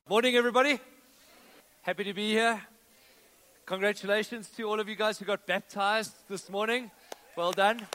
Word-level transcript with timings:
Morning, 0.10 0.36
everybody. 0.36 0.80
Happy 1.84 2.04
to 2.06 2.14
be 2.16 2.32
here. 2.32 2.60
Congratulations 3.68 4.50
to 4.58 4.64
all 4.64 4.80
of 4.80 4.90
you 4.90 4.96
guys 4.96 5.20
who 5.20 5.26
got 5.26 5.46
baptized 5.46 6.16
this 6.28 6.50
morning. 6.50 6.90
Well 7.36 7.52
done. 7.52 7.86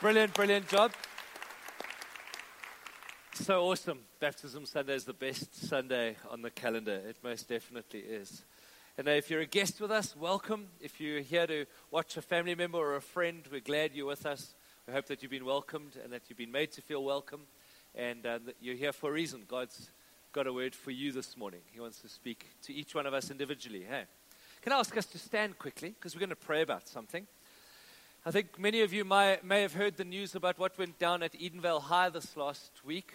Brilliant, 0.00 0.32
brilliant 0.32 0.66
job. 0.68 0.92
So 3.34 3.64
awesome. 3.64 3.98
Baptism 4.20 4.64
Sunday 4.64 4.94
is 4.94 5.04
the 5.04 5.12
best 5.12 5.66
Sunday 5.66 6.14
on 6.30 6.40
the 6.40 6.52
calendar. 6.52 7.00
It 7.04 7.16
most 7.20 7.48
definitely 7.48 7.98
is. 7.98 8.44
And 8.96 9.08
if 9.08 9.28
you're 9.28 9.40
a 9.40 9.46
guest 9.46 9.80
with 9.80 9.90
us, 9.90 10.14
welcome. 10.16 10.68
If 10.80 11.00
you're 11.00 11.20
here 11.20 11.44
to 11.48 11.66
watch 11.90 12.16
a 12.16 12.22
family 12.22 12.54
member 12.54 12.78
or 12.78 12.94
a 12.94 13.00
friend, 13.00 13.42
we're 13.50 13.60
glad 13.60 13.90
you're 13.92 14.06
with 14.06 14.24
us. 14.24 14.54
We 14.86 14.92
hope 14.92 15.06
that 15.06 15.20
you've 15.20 15.32
been 15.32 15.44
welcomed 15.44 15.98
and 16.02 16.12
that 16.12 16.22
you've 16.28 16.38
been 16.38 16.52
made 16.52 16.70
to 16.72 16.80
feel 16.80 17.02
welcome 17.02 17.40
and 17.96 18.24
uh, 18.24 18.38
you're 18.60 18.76
here 18.76 18.92
for 18.92 19.10
a 19.10 19.12
reason. 19.12 19.42
God's 19.48 19.90
got 20.32 20.46
a 20.46 20.52
word 20.52 20.72
for 20.72 20.92
you 20.92 21.10
this 21.10 21.36
morning. 21.36 21.60
He 21.72 21.80
wants 21.80 22.00
to 22.02 22.08
speak 22.08 22.46
to 22.62 22.72
each 22.72 22.94
one 22.94 23.04
of 23.04 23.14
us 23.14 23.32
individually. 23.32 23.84
Hey, 23.86 24.04
can 24.62 24.72
I 24.72 24.78
ask 24.78 24.96
us 24.96 25.06
to 25.06 25.18
stand 25.18 25.58
quickly 25.58 25.88
because 25.88 26.14
we're 26.14 26.20
going 26.20 26.30
to 26.30 26.36
pray 26.36 26.62
about 26.62 26.86
something? 26.86 27.26
I 28.26 28.30
think 28.30 28.58
many 28.58 28.80
of 28.80 28.94
you 28.94 29.04
may, 29.04 29.36
may 29.42 29.60
have 29.60 29.74
heard 29.74 29.98
the 29.98 30.04
news 30.04 30.34
about 30.34 30.58
what 30.58 30.78
went 30.78 30.98
down 30.98 31.22
at 31.22 31.34
Edenvale 31.34 31.82
High 31.82 32.08
this 32.08 32.38
last 32.38 32.70
week. 32.82 33.12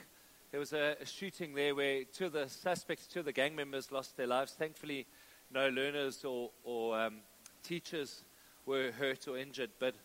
There 0.52 0.60
was 0.60 0.72
a, 0.72 0.98
a 1.02 1.06
shooting 1.08 1.56
there 1.56 1.74
where 1.74 2.04
two 2.04 2.28
of 2.28 2.34
the 2.34 2.48
suspects, 2.48 3.08
two 3.08 3.22
of 3.22 3.26
the 3.26 3.32
gang 3.32 3.56
members, 3.56 3.92
lost 3.92 4.18
their 4.18 4.28
lives. 4.28 4.52
Thankfully, 4.52 5.08
no 5.52 5.68
learners 5.70 6.24
or, 6.24 6.52
or 6.64 7.00
um, 7.00 7.22
teachers 7.64 8.24
were 8.68 8.92
hurt 8.92 9.28
or 9.28 9.36
injured. 9.36 9.72
But 9.80 9.96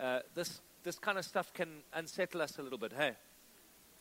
uh, 0.00 0.20
this, 0.34 0.62
this 0.84 0.98
kind 0.98 1.18
of 1.18 1.26
stuff 1.26 1.52
can 1.52 1.82
unsettle 1.92 2.40
us 2.40 2.58
a 2.58 2.62
little 2.62 2.78
bit, 2.78 2.94
hey? 2.96 3.12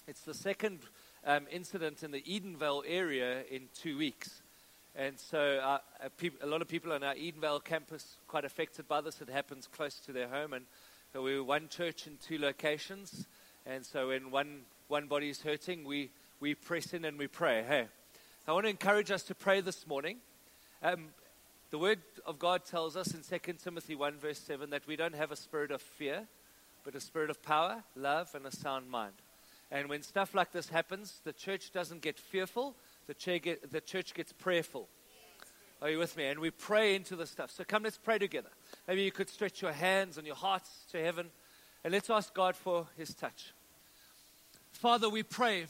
It's 0.07 0.21
the 0.21 0.33
second 0.33 0.79
um, 1.25 1.47
incident 1.51 2.01
in 2.01 2.11
the 2.11 2.21
Edenvale 2.21 2.83
area 2.87 3.43
in 3.51 3.63
two 3.75 3.97
weeks. 3.97 4.41
And 4.95 5.19
so 5.19 5.59
uh, 5.61 5.79
a, 6.01 6.45
lot 6.45 6.61
of 6.61 6.67
people 6.67 6.93
on 6.93 7.03
our 7.03 7.15
Edenvale 7.15 7.63
campus 7.63 8.17
quite 8.27 8.45
affected 8.45 8.87
by 8.87 9.01
this. 9.01 9.21
It 9.21 9.29
happens 9.29 9.67
close 9.67 9.99
to 10.01 10.13
their 10.13 10.29
home. 10.29 10.53
And 10.53 10.65
we 11.13 11.35
were 11.35 11.43
one 11.43 11.67
church 11.67 12.07
in 12.07 12.17
two 12.17 12.37
locations. 12.37 13.27
And 13.65 13.85
so 13.85 14.09
when 14.09 14.31
one, 14.31 14.61
one 14.87 15.07
body 15.07 15.29
is 15.29 15.41
hurting, 15.41 15.83
we, 15.83 16.11
we 16.39 16.55
press 16.55 16.93
in 16.93 17.05
and 17.05 17.17
we 17.17 17.27
pray. 17.27 17.63
Hey, 17.67 17.87
I 18.47 18.53
want 18.53 18.65
to 18.65 18.69
encourage 18.69 19.11
us 19.11 19.23
to 19.23 19.35
pray 19.35 19.61
this 19.61 19.85
morning. 19.87 20.17
Um, 20.81 21.09
the 21.69 21.77
Word 21.77 21.99
of 22.25 22.39
God 22.39 22.65
tells 22.65 22.95
us 22.95 23.13
in 23.13 23.21
2 23.21 23.53
Timothy 23.53 23.95
1, 23.95 24.17
verse 24.17 24.39
7, 24.39 24.69
that 24.69 24.87
we 24.87 24.95
don't 24.95 25.15
have 25.15 25.31
a 25.31 25.35
spirit 25.35 25.71
of 25.71 25.81
fear, 25.81 26.27
but 26.83 26.95
a 26.95 27.01
spirit 27.01 27.29
of 27.29 27.43
power, 27.43 27.83
love, 27.95 28.33
and 28.33 28.45
a 28.45 28.51
sound 28.51 28.89
mind. 28.89 29.13
And 29.69 29.87
when 29.87 30.01
stuff 30.01 30.33
like 30.33 30.51
this 30.51 30.69
happens, 30.69 31.19
the 31.25 31.33
church 31.33 31.71
doesn't 31.71 32.01
get 32.01 32.17
fearful, 32.17 32.75
the 33.05 33.13
church, 33.13 33.43
get, 33.43 33.71
the 33.71 33.81
church 33.81 34.15
gets 34.15 34.33
prayerful. 34.33 34.87
Are 35.81 35.89
you 35.89 35.97
with 35.97 36.17
me? 36.17 36.25
And 36.25 36.39
we 36.39 36.51
pray 36.51 36.93
into 36.95 37.15
the 37.15 37.25
stuff. 37.25 37.51
So 37.51 37.63
come, 37.63 37.83
let's 37.83 37.97
pray 37.97 38.17
together. 38.17 38.49
Maybe 38.85 39.03
you 39.03 39.11
could 39.11 39.29
stretch 39.29 39.61
your 39.61 39.71
hands 39.71 40.17
and 40.17 40.27
your 40.27 40.35
hearts 40.35 40.69
to 40.91 41.01
heaven, 41.01 41.27
and 41.85 41.93
let's 41.93 42.09
ask 42.09 42.33
God 42.33 42.57
for 42.57 42.87
His 42.97 43.13
touch. 43.13 43.53
Father, 44.71 45.09
we 45.09 45.23
pray 45.23 45.67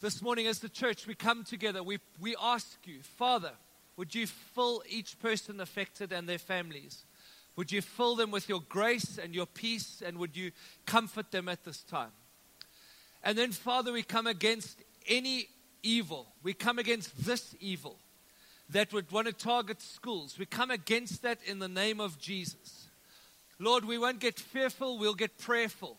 this 0.00 0.20
morning 0.20 0.48
as 0.48 0.58
the 0.58 0.68
church, 0.68 1.06
we 1.06 1.14
come 1.14 1.44
together. 1.44 1.84
We, 1.84 1.98
we 2.20 2.34
ask 2.40 2.78
you, 2.84 2.98
Father, 3.02 3.52
would 3.96 4.12
you 4.12 4.26
fill 4.26 4.82
each 4.88 5.20
person 5.20 5.60
affected 5.60 6.12
and 6.12 6.28
their 6.28 6.38
families? 6.38 7.04
Would 7.54 7.70
you 7.70 7.80
fill 7.80 8.16
them 8.16 8.32
with 8.32 8.48
your 8.48 8.62
grace 8.68 9.18
and 9.22 9.34
your 9.34 9.46
peace, 9.46 10.02
and 10.04 10.18
would 10.18 10.36
you 10.36 10.50
comfort 10.84 11.30
them 11.30 11.48
at 11.48 11.64
this 11.64 11.84
time? 11.84 12.10
And 13.22 13.38
then, 13.38 13.52
Father, 13.52 13.92
we 13.92 14.02
come 14.02 14.26
against 14.26 14.80
any 15.06 15.48
evil. 15.84 16.26
We 16.42 16.54
come 16.54 16.80
against 16.80 17.24
this 17.24 17.54
evil 17.60 17.98
that 18.70 18.92
would 18.92 19.10
want 19.10 19.26
to 19.26 19.32
target 19.32 19.80
schools. 19.80 20.38
We 20.38 20.46
come 20.46 20.70
against 20.70 21.22
that 21.22 21.38
in 21.46 21.58
the 21.58 21.68
name 21.68 22.00
of 22.00 22.18
Jesus. 22.18 22.88
Lord, 23.58 23.84
we 23.84 23.98
won't 23.98 24.20
get 24.20 24.38
fearful, 24.38 24.98
we'll 24.98 25.14
get 25.14 25.38
prayerful. 25.38 25.98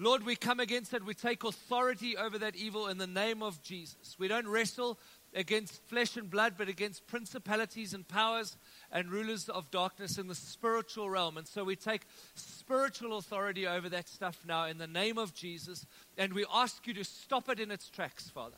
Lord, 0.00 0.24
we 0.26 0.34
come 0.34 0.58
against 0.58 0.90
that. 0.90 1.04
We 1.04 1.14
take 1.14 1.44
authority 1.44 2.16
over 2.16 2.36
that 2.38 2.56
evil 2.56 2.88
in 2.88 2.98
the 2.98 3.06
name 3.06 3.42
of 3.42 3.62
Jesus. 3.62 4.16
We 4.18 4.26
don't 4.26 4.48
wrestle 4.48 4.98
against 5.34 5.82
flesh 5.84 6.16
and 6.16 6.28
blood, 6.28 6.54
but 6.58 6.68
against 6.68 7.06
principalities 7.06 7.94
and 7.94 8.06
powers 8.06 8.56
and 8.90 9.08
rulers 9.08 9.48
of 9.48 9.70
darkness 9.70 10.18
in 10.18 10.26
the 10.26 10.34
spiritual 10.34 11.08
realm. 11.08 11.36
And 11.36 11.46
so 11.46 11.62
we 11.62 11.76
take 11.76 12.02
spiritual 12.34 13.18
authority 13.18 13.68
over 13.68 13.88
that 13.90 14.08
stuff 14.08 14.38
now 14.46 14.64
in 14.64 14.78
the 14.78 14.86
name 14.88 15.16
of 15.16 15.32
Jesus. 15.32 15.86
And 16.18 16.32
we 16.32 16.44
ask 16.52 16.84
you 16.88 16.94
to 16.94 17.04
stop 17.04 17.48
it 17.48 17.60
in 17.60 17.70
its 17.70 17.88
tracks, 17.88 18.28
Father. 18.28 18.56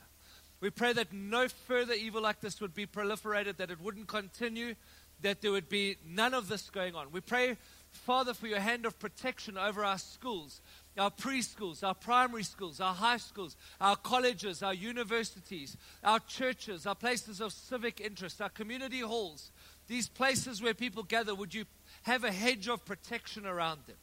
We 0.60 0.70
pray 0.70 0.92
that 0.94 1.12
no 1.12 1.48
further 1.48 1.92
evil 1.92 2.22
like 2.22 2.40
this 2.40 2.60
would 2.60 2.74
be 2.74 2.86
proliferated, 2.86 3.58
that 3.58 3.70
it 3.70 3.80
wouldn't 3.80 4.08
continue, 4.08 4.74
that 5.22 5.42
there 5.42 5.52
would 5.52 5.68
be 5.68 5.96
none 6.06 6.34
of 6.34 6.48
this 6.48 6.70
going 6.70 6.94
on. 6.94 7.12
We 7.12 7.20
pray, 7.20 7.56
Father, 7.90 8.34
for 8.34 8.46
your 8.46 8.60
hand 8.60 8.86
of 8.86 8.98
protection 8.98 9.58
over 9.58 9.84
our 9.84 9.98
schools 9.98 10.60
our 10.98 11.10
preschools, 11.10 11.84
our 11.84 11.94
primary 11.94 12.42
schools, 12.42 12.80
our 12.80 12.94
high 12.94 13.18
schools, 13.18 13.56
our 13.80 13.96
colleges, 13.96 14.62
our 14.62 14.74
universities, 14.74 15.76
our 16.02 16.20
churches, 16.20 16.86
our 16.86 16.94
places 16.94 17.40
of 17.40 17.52
civic 17.52 18.00
interest, 18.00 18.40
our 18.40 18.48
community 18.48 19.00
halls, 19.00 19.50
these 19.88 20.08
places 20.08 20.62
where 20.62 20.74
people 20.74 21.02
gather, 21.02 21.34
would 21.34 21.54
you 21.54 21.64
have 22.02 22.24
a 22.24 22.32
hedge 22.32 22.68
of 22.68 22.84
protection 22.84 23.46
around 23.46 23.80
them? 23.86 23.96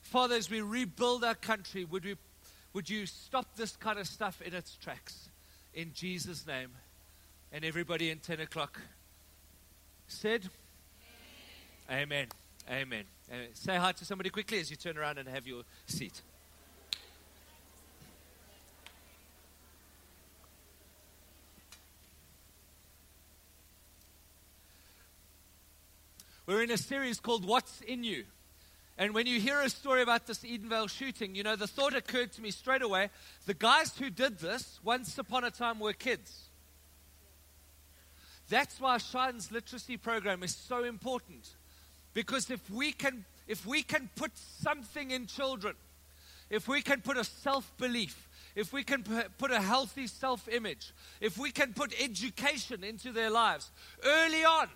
Father, 0.00 0.34
as 0.34 0.50
we 0.50 0.60
rebuild 0.60 1.24
our 1.24 1.34
country, 1.34 1.84
would, 1.84 2.04
we, 2.04 2.16
would 2.72 2.90
you 2.90 3.06
stop 3.06 3.56
this 3.56 3.76
kind 3.76 3.98
of 3.98 4.08
stuff 4.08 4.42
in 4.42 4.54
its 4.54 4.76
tracks? 4.76 5.28
In 5.74 5.92
Jesus' 5.94 6.46
name. 6.46 6.70
And 7.50 7.64
everybody 7.64 8.10
in 8.10 8.18
10 8.18 8.40
o'clock 8.40 8.80
said, 10.06 10.48
Amen. 11.90 12.26
Amen. 12.70 13.04
Amen. 13.30 13.48
Say 13.54 13.76
hi 13.76 13.92
to 13.92 14.04
somebody 14.04 14.30
quickly 14.30 14.58
as 14.60 14.70
you 14.70 14.76
turn 14.76 14.96
around 14.96 15.18
and 15.18 15.28
have 15.28 15.46
your 15.46 15.62
seat. 15.86 16.22
We're 26.46 26.62
in 26.62 26.70
a 26.70 26.76
series 26.76 27.20
called 27.20 27.46
What's 27.46 27.80
in 27.82 28.04
You. 28.04 28.24
And 28.98 29.14
when 29.14 29.26
you 29.26 29.40
hear 29.40 29.60
a 29.60 29.70
story 29.70 30.02
about 30.02 30.26
this 30.26 30.40
Edenvale 30.40 30.88
shooting, 30.88 31.34
you 31.34 31.42
know, 31.42 31.56
the 31.56 31.66
thought 31.66 31.94
occurred 31.94 32.32
to 32.32 32.42
me 32.42 32.50
straight 32.50 32.82
away 32.82 33.08
the 33.46 33.54
guys 33.54 33.96
who 33.96 34.10
did 34.10 34.38
this 34.38 34.80
once 34.84 35.16
upon 35.18 35.44
a 35.44 35.50
time 35.50 35.78
were 35.78 35.92
kids. 35.92 36.48
That's 38.48 38.78
why 38.80 38.98
Shine's 38.98 39.50
literacy 39.50 39.96
program 39.96 40.42
is 40.42 40.54
so 40.54 40.84
important. 40.84 41.48
Because 42.12 42.50
if 42.50 42.68
we 42.70 42.92
can, 42.92 43.24
if 43.48 43.64
we 43.64 43.82
can 43.82 44.10
put 44.14 44.32
something 44.36 45.10
in 45.10 45.26
children, 45.26 45.74
if 46.50 46.68
we 46.68 46.82
can 46.82 47.00
put 47.00 47.16
a 47.16 47.24
self 47.24 47.74
belief, 47.78 48.28
if 48.54 48.72
we 48.72 48.84
can 48.84 49.04
put 49.38 49.50
a 49.50 49.60
healthy 49.60 50.06
self 50.06 50.46
image, 50.48 50.92
if 51.20 51.38
we 51.38 51.50
can 51.50 51.72
put 51.72 51.94
education 51.98 52.84
into 52.84 53.10
their 53.10 53.30
lives 53.30 53.70
early 54.04 54.44
on, 54.44 54.68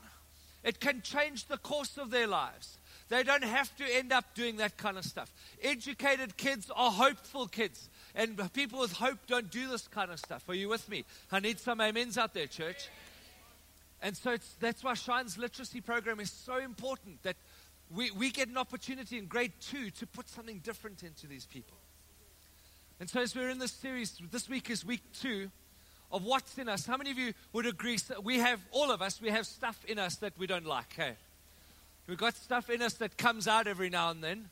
it 0.65 0.81
can 0.81 1.03
change 1.03 1.45
the 1.45 1.59
course 1.59 1.99
of 1.99 2.11
their 2.11 2.27
lives. 2.27 2.79
They 3.09 3.23
don't 3.23 3.45
have 3.45 3.75
to 3.77 3.85
end 3.85 4.13
up 4.13 4.35
doing 4.35 4.57
that 4.57 4.77
kind 4.77 4.99
of 4.99 5.05
stuff. 5.05 5.33
Educated 5.63 6.37
kids 6.37 6.71
are 6.75 6.91
hopeful 6.91 7.47
kids. 7.47 7.89
And 8.15 8.53
people 8.53 8.81
with 8.81 8.93
hope 8.93 9.19
don't 9.29 9.51
do 9.51 9.69
this 9.69 9.87
kind 9.87 10.11
of 10.11 10.19
stuff. 10.19 10.49
Are 10.49 10.55
you 10.55 10.69
with 10.69 10.89
me? 10.89 11.05
I 11.31 11.41
need 11.41 11.61
some 11.61 11.81
amens 11.81 12.19
out 12.19 12.35
there, 12.35 12.47
church. 12.47 12.89
And 14.03 14.17
so 14.17 14.37
that's 14.61 14.83
why 14.83 14.95
Shine's 14.95 15.39
literacy 15.39 15.81
program 15.81 16.21
is 16.21 16.31
so 16.31 16.59
important 16.59 17.23
that 17.23 17.37
we, 17.95 18.11
we 18.11 18.31
get 18.31 18.49
an 18.49 18.57
opportunity 18.57 19.19
in 19.19 19.27
grade 19.27 19.53
two 19.61 19.91
to 19.91 20.07
put 20.07 20.29
something 20.29 20.59
different 20.59 21.03
into 21.03 21.27
these 21.27 21.47
people. 21.47 21.77
And 22.99 23.09
so, 23.09 23.21
as 23.21 23.37
we're 23.37 23.51
in 23.51 23.59
this 23.59 23.73
series, 23.73 24.19
this 24.33 24.49
week 24.49 24.71
is 24.71 24.85
week 24.85 25.03
two 25.21 25.51
of 26.11 26.25
what's 26.25 26.57
in 26.57 26.69
us. 26.69 26.87
How 26.87 26.97
many 26.97 27.11
of 27.11 27.19
you 27.19 27.35
would 27.53 27.67
agree? 27.67 27.99
We 28.23 28.39
have, 28.39 28.61
all 28.71 28.91
of 28.91 29.03
us, 29.03 29.21
we 29.21 29.29
have 29.29 29.47
stuff 29.47 29.85
in 29.87 29.99
us 29.99 30.17
that 30.17 30.33
we 30.39 30.47
don't 30.47 30.65
like, 30.67 30.95
hey? 30.95 31.13
We've 32.07 32.19
got 32.19 32.37
stuff 32.37 32.71
in 32.71 32.83
us 32.83 32.95
that 32.95 33.17
comes 33.17 33.49
out 33.49 33.67
every 33.67 33.91
now 33.91 34.11
and 34.11 34.23
then. 34.23 34.49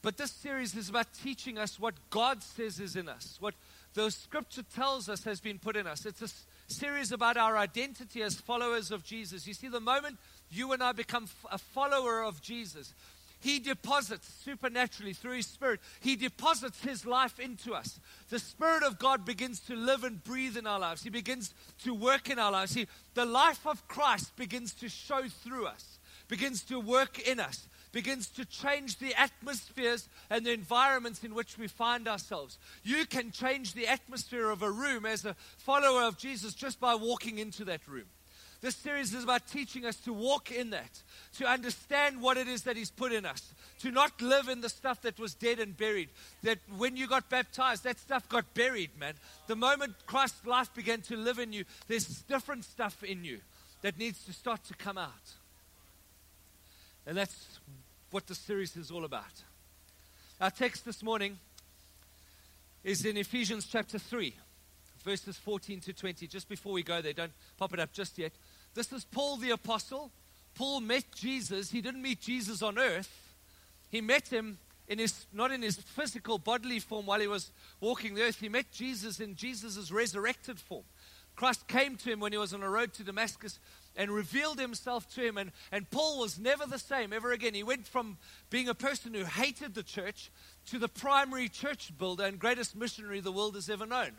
But 0.00 0.16
this 0.16 0.30
series 0.30 0.76
is 0.76 0.88
about 0.88 1.12
teaching 1.12 1.58
us 1.58 1.78
what 1.78 1.94
God 2.10 2.42
says 2.42 2.80
is 2.80 2.96
in 2.96 3.08
us, 3.08 3.36
what 3.40 3.54
the 3.94 4.10
scripture 4.10 4.62
tells 4.74 5.08
us 5.08 5.24
has 5.24 5.40
been 5.40 5.58
put 5.58 5.76
in 5.76 5.86
us. 5.86 6.06
It's 6.06 6.22
a 6.22 6.72
series 6.72 7.10
about 7.12 7.36
our 7.36 7.56
identity 7.58 8.22
as 8.22 8.36
followers 8.36 8.90
of 8.90 9.02
Jesus. 9.02 9.46
You 9.46 9.54
see, 9.54 9.68
the 9.68 9.80
moment 9.80 10.18
you 10.50 10.72
and 10.72 10.82
I 10.82 10.92
become 10.92 11.28
a 11.50 11.58
follower 11.58 12.22
of 12.22 12.40
Jesus, 12.40 12.94
He 13.40 13.60
deposits 13.60 14.28
supernaturally 14.44 15.12
through 15.12 15.36
His 15.36 15.46
Spirit, 15.46 15.80
He 16.00 16.16
deposits 16.16 16.82
His 16.82 17.06
life 17.06 17.38
into 17.38 17.74
us. 17.74 18.00
The 18.30 18.38
Spirit 18.38 18.82
of 18.82 18.98
God 18.98 19.24
begins 19.24 19.60
to 19.60 19.76
live 19.76 20.04
and 20.04 20.22
breathe 20.22 20.56
in 20.56 20.66
our 20.66 20.78
lives. 20.78 21.02
He 21.02 21.10
begins 21.10 21.54
to 21.84 21.94
work 21.94 22.30
in 22.30 22.38
our 22.38 22.52
lives. 22.52 22.74
He, 22.74 22.86
the 23.14 23.24
life 23.24 23.66
of 23.66 23.86
Christ 23.88 24.36
begins 24.36 24.74
to 24.74 24.88
show 24.88 25.28
through 25.28 25.66
us, 25.66 25.98
begins 26.28 26.62
to 26.64 26.80
work 26.80 27.18
in 27.20 27.38
us, 27.38 27.68
begins 27.92 28.28
to 28.28 28.44
change 28.44 28.98
the 28.98 29.14
atmospheres 29.14 30.08
and 30.30 30.44
the 30.44 30.52
environments 30.52 31.24
in 31.24 31.34
which 31.34 31.56
we 31.56 31.68
find 31.68 32.06
ourselves. 32.06 32.58
You 32.82 33.06
can 33.06 33.30
change 33.30 33.72
the 33.74 33.86
atmosphere 33.86 34.50
of 34.50 34.62
a 34.62 34.70
room 34.70 35.06
as 35.06 35.24
a 35.24 35.36
follower 35.56 36.02
of 36.02 36.18
Jesus 36.18 36.54
just 36.54 36.80
by 36.80 36.94
walking 36.94 37.38
into 37.38 37.64
that 37.66 37.86
room. 37.88 38.06
This 38.60 38.74
series 38.74 39.14
is 39.14 39.22
about 39.22 39.46
teaching 39.46 39.84
us 39.84 39.96
to 39.98 40.12
walk 40.12 40.50
in 40.50 40.70
that, 40.70 41.02
to 41.38 41.46
understand 41.46 42.20
what 42.20 42.36
it 42.36 42.48
is 42.48 42.62
that 42.62 42.76
He's 42.76 42.90
put 42.90 43.12
in 43.12 43.24
us, 43.24 43.54
to 43.80 43.92
not 43.92 44.20
live 44.20 44.48
in 44.48 44.60
the 44.60 44.68
stuff 44.68 45.00
that 45.02 45.18
was 45.20 45.34
dead 45.34 45.60
and 45.60 45.76
buried. 45.76 46.08
That 46.42 46.58
when 46.76 46.96
you 46.96 47.06
got 47.06 47.30
baptized, 47.30 47.84
that 47.84 48.00
stuff 48.00 48.28
got 48.28 48.52
buried, 48.54 48.90
man. 48.98 49.14
The 49.46 49.54
moment 49.54 49.94
Christ's 50.06 50.44
life 50.44 50.74
began 50.74 51.02
to 51.02 51.16
live 51.16 51.38
in 51.38 51.52
you, 51.52 51.64
there's 51.86 52.22
different 52.22 52.64
stuff 52.64 53.04
in 53.04 53.24
you 53.24 53.38
that 53.82 53.96
needs 53.96 54.24
to 54.24 54.32
start 54.32 54.64
to 54.64 54.74
come 54.74 54.98
out. 54.98 55.12
And 57.06 57.16
that's 57.16 57.60
what 58.10 58.26
the 58.26 58.34
series 58.34 58.76
is 58.76 58.90
all 58.90 59.04
about. 59.04 59.24
Our 60.40 60.50
text 60.50 60.84
this 60.84 61.02
morning 61.02 61.38
is 62.82 63.04
in 63.04 63.16
Ephesians 63.16 63.66
chapter 63.66 63.98
3, 63.98 64.34
verses 65.04 65.36
14 65.36 65.80
to 65.80 65.92
20. 65.92 66.26
Just 66.26 66.48
before 66.48 66.72
we 66.72 66.82
go 66.82 67.00
there, 67.00 67.12
don't 67.12 67.32
pop 67.56 67.72
it 67.72 67.80
up 67.80 67.92
just 67.92 68.18
yet. 68.18 68.32
This 68.74 68.92
is 68.92 69.04
Paul 69.04 69.36
the 69.36 69.50
Apostle. 69.50 70.10
Paul 70.54 70.80
met 70.80 71.04
Jesus. 71.14 71.70
He 71.70 71.80
didn't 71.80 72.02
meet 72.02 72.20
Jesus 72.20 72.62
on 72.62 72.78
earth, 72.78 73.34
he 73.90 74.00
met 74.00 74.28
him 74.28 74.58
in 74.88 74.98
his, 74.98 75.26
not 75.32 75.52
in 75.52 75.62
his 75.62 75.76
physical 75.76 76.38
bodily 76.38 76.78
form 76.78 77.06
while 77.06 77.20
he 77.20 77.26
was 77.26 77.50
walking 77.80 78.14
the 78.14 78.22
earth. 78.22 78.40
He 78.40 78.48
met 78.48 78.72
Jesus 78.72 79.20
in 79.20 79.34
Jesus' 79.34 79.90
resurrected 79.90 80.58
form. 80.58 80.84
Christ 81.36 81.68
came 81.68 81.96
to 81.96 82.10
him 82.10 82.18
when 82.18 82.32
he 82.32 82.38
was 82.38 82.52
on 82.52 82.64
a 82.64 82.68
road 82.68 82.92
to 82.94 83.04
Damascus 83.04 83.60
and 83.94 84.10
revealed 84.10 84.58
himself 84.58 85.08
to 85.14 85.24
him. 85.24 85.38
And, 85.38 85.52
and 85.70 85.88
Paul 85.88 86.18
was 86.18 86.38
never 86.38 86.66
the 86.66 86.80
same 86.80 87.12
ever 87.12 87.30
again. 87.32 87.54
He 87.54 87.62
went 87.62 87.86
from 87.86 88.18
being 88.50 88.68
a 88.68 88.74
person 88.74 89.14
who 89.14 89.24
hated 89.24 89.74
the 89.74 89.84
church 89.84 90.32
to 90.70 90.78
the 90.80 90.88
primary 90.88 91.48
church 91.48 91.92
builder 91.96 92.24
and 92.24 92.40
greatest 92.40 92.74
missionary 92.74 93.20
the 93.20 93.30
world 93.30 93.54
has 93.54 93.70
ever 93.70 93.86
known. 93.86 94.12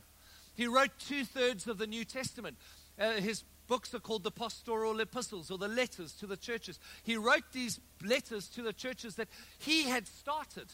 He 0.56 0.68
wrote 0.68 0.92
two 1.00 1.25
thirds 1.25 1.68
of 1.68 1.78
the 1.78 1.88
New 1.88 2.06
Testament. 2.06 2.56
Uh, 2.98 3.13
his 3.13 3.44
books 3.69 3.94
are 3.94 4.00
called 4.00 4.24
the 4.24 4.31
pastoral 4.31 5.00
epistles 5.00 5.50
or 5.50 5.57
the 5.57 5.69
letters 5.69 6.12
to 6.13 6.27
the 6.27 6.36
churches. 6.36 6.80
He 7.04 7.16
wrote 7.16 7.54
these 7.54 7.80
letters 8.04 8.50
to 8.50 8.62
the 8.62 8.74
churches 8.74 9.16
that 9.16 9.30
he 9.60 9.83
had 9.83 10.07
started. 10.07 10.66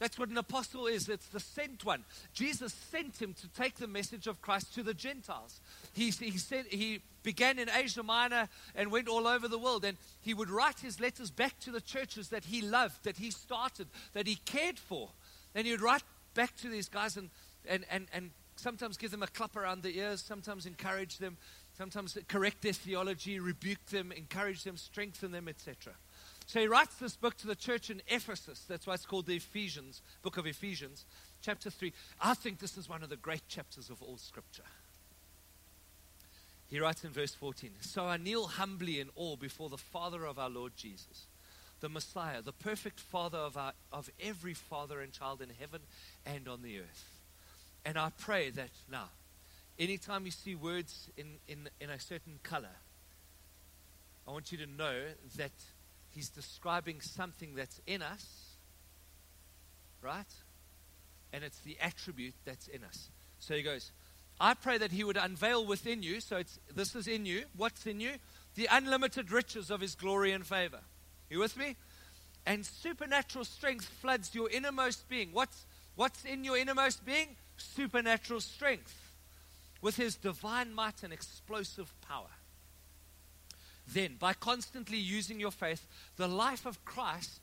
That's 0.00 0.18
what 0.18 0.30
an 0.30 0.38
apostle 0.38 0.86
is. 0.86 1.08
It's 1.08 1.28
the 1.28 1.40
sent 1.40 1.84
one. 1.84 2.04
Jesus 2.32 2.72
sent 2.72 3.20
him 3.20 3.34
to 3.34 3.48
take 3.48 3.76
the 3.76 3.86
message 3.86 4.26
of 4.26 4.40
Christ 4.40 4.74
to 4.74 4.82
the 4.82 4.94
Gentiles. 4.94 5.60
He, 5.92 6.10
he 6.10 6.38
said 6.38 6.66
he 6.66 7.02
began 7.22 7.58
in 7.58 7.68
Asia 7.68 8.02
Minor 8.02 8.48
and 8.74 8.90
went 8.90 9.08
all 9.08 9.26
over 9.26 9.46
the 9.46 9.58
world. 9.58 9.84
And 9.84 9.98
he 10.22 10.32
would 10.34 10.50
write 10.50 10.80
his 10.80 11.00
letters 11.00 11.30
back 11.30 11.58
to 11.60 11.70
the 11.70 11.82
churches 11.82 12.30
that 12.30 12.46
he 12.46 12.62
loved, 12.62 13.04
that 13.04 13.18
he 13.18 13.30
started, 13.30 13.88
that 14.14 14.26
he 14.26 14.36
cared 14.36 14.78
for. 14.78 15.10
And 15.54 15.66
he 15.66 15.72
would 15.72 15.82
write 15.82 16.02
back 16.34 16.56
to 16.58 16.68
these 16.68 16.88
guys 16.88 17.18
and, 17.18 17.28
and, 17.68 17.84
and, 17.90 18.06
and 18.12 18.30
sometimes 18.56 18.96
give 18.96 19.10
them 19.10 19.22
a 19.22 19.26
clap 19.26 19.56
around 19.56 19.82
the 19.82 19.98
ears, 19.98 20.22
sometimes 20.22 20.66
encourage 20.66 21.18
them, 21.18 21.36
sometimes 21.80 22.18
correct 22.28 22.60
their 22.60 22.74
theology, 22.74 23.40
rebuke 23.40 23.86
them, 23.86 24.12
encourage 24.12 24.64
them, 24.64 24.76
strengthen 24.76 25.32
them, 25.32 25.48
etc. 25.48 25.94
So 26.44 26.60
he 26.60 26.66
writes 26.66 26.96
this 26.96 27.16
book 27.16 27.38
to 27.38 27.46
the 27.46 27.54
church 27.54 27.88
in 27.88 28.02
Ephesus. 28.06 28.66
That's 28.68 28.86
why 28.86 28.92
it's 28.92 29.06
called 29.06 29.24
the 29.24 29.36
Ephesians, 29.36 30.02
book 30.20 30.36
of 30.36 30.46
Ephesians, 30.46 31.06
chapter 31.40 31.70
3. 31.70 31.90
I 32.20 32.34
think 32.34 32.58
this 32.58 32.76
is 32.76 32.86
one 32.86 33.02
of 33.02 33.08
the 33.08 33.16
great 33.16 33.48
chapters 33.48 33.88
of 33.88 34.02
all 34.02 34.18
scripture. 34.18 34.64
He 36.68 36.78
writes 36.78 37.02
in 37.02 37.12
verse 37.12 37.32
14 37.32 37.70
So 37.80 38.04
I 38.04 38.18
kneel 38.18 38.46
humbly 38.46 39.00
in 39.00 39.08
awe 39.16 39.36
before 39.36 39.70
the 39.70 39.78
Father 39.78 40.26
of 40.26 40.38
our 40.38 40.50
Lord 40.50 40.76
Jesus, 40.76 41.28
the 41.80 41.88
Messiah, 41.88 42.42
the 42.42 42.52
perfect 42.52 43.00
Father 43.00 43.38
of, 43.38 43.56
our, 43.56 43.72
of 43.90 44.10
every 44.22 44.52
father 44.52 45.00
and 45.00 45.14
child 45.14 45.40
in 45.40 45.48
heaven 45.58 45.80
and 46.26 46.46
on 46.46 46.60
the 46.60 46.80
earth. 46.80 47.08
And 47.86 47.96
I 47.96 48.10
pray 48.18 48.50
that 48.50 48.68
now, 48.92 49.08
anytime 49.80 50.26
you 50.26 50.30
see 50.30 50.54
words 50.54 51.08
in, 51.16 51.38
in, 51.48 51.68
in 51.80 51.90
a 51.90 51.98
certain 51.98 52.38
color, 52.42 52.76
I 54.28 54.30
want 54.30 54.52
you 54.52 54.58
to 54.58 54.66
know 54.66 55.02
that 55.36 55.52
he's 56.10 56.28
describing 56.28 57.00
something 57.00 57.54
that's 57.56 57.80
in 57.86 58.02
us, 58.02 58.26
right? 60.02 60.32
And 61.32 61.42
it's 61.42 61.58
the 61.60 61.76
attribute 61.80 62.34
that's 62.44 62.68
in 62.68 62.84
us. 62.84 63.08
So 63.40 63.54
he 63.54 63.62
goes, 63.62 63.90
I 64.40 64.54
pray 64.54 64.78
that 64.78 64.90
He 64.90 65.04
would 65.04 65.18
unveil 65.18 65.66
within 65.66 66.02
you, 66.02 66.20
so 66.20 66.38
it's, 66.38 66.58
this 66.74 66.94
is 66.96 67.06
in 67.06 67.26
you. 67.26 67.44
What's 67.56 67.86
in 67.86 68.00
you? 68.00 68.12
The 68.54 68.68
unlimited 68.72 69.30
riches 69.30 69.70
of 69.70 69.82
His 69.82 69.94
glory 69.94 70.32
and 70.32 70.46
favor. 70.46 70.80
You 71.28 71.40
with 71.40 71.58
me? 71.58 71.76
And 72.46 72.64
supernatural 72.64 73.44
strength 73.44 73.84
floods 74.00 74.34
your 74.34 74.48
innermost 74.48 75.06
being. 75.10 75.28
What's, 75.34 75.66
what's 75.94 76.24
in 76.24 76.42
your 76.42 76.56
innermost 76.56 77.04
being? 77.04 77.36
Supernatural 77.58 78.40
strength 78.40 79.09
with 79.80 79.96
His 79.96 80.16
divine 80.16 80.74
might 80.74 81.02
and 81.02 81.12
explosive 81.12 81.92
power. 82.00 82.30
Then, 83.86 84.16
by 84.18 84.34
constantly 84.34 84.98
using 84.98 85.40
your 85.40 85.50
faith, 85.50 85.86
the 86.16 86.28
life 86.28 86.66
of 86.66 86.84
Christ 86.84 87.40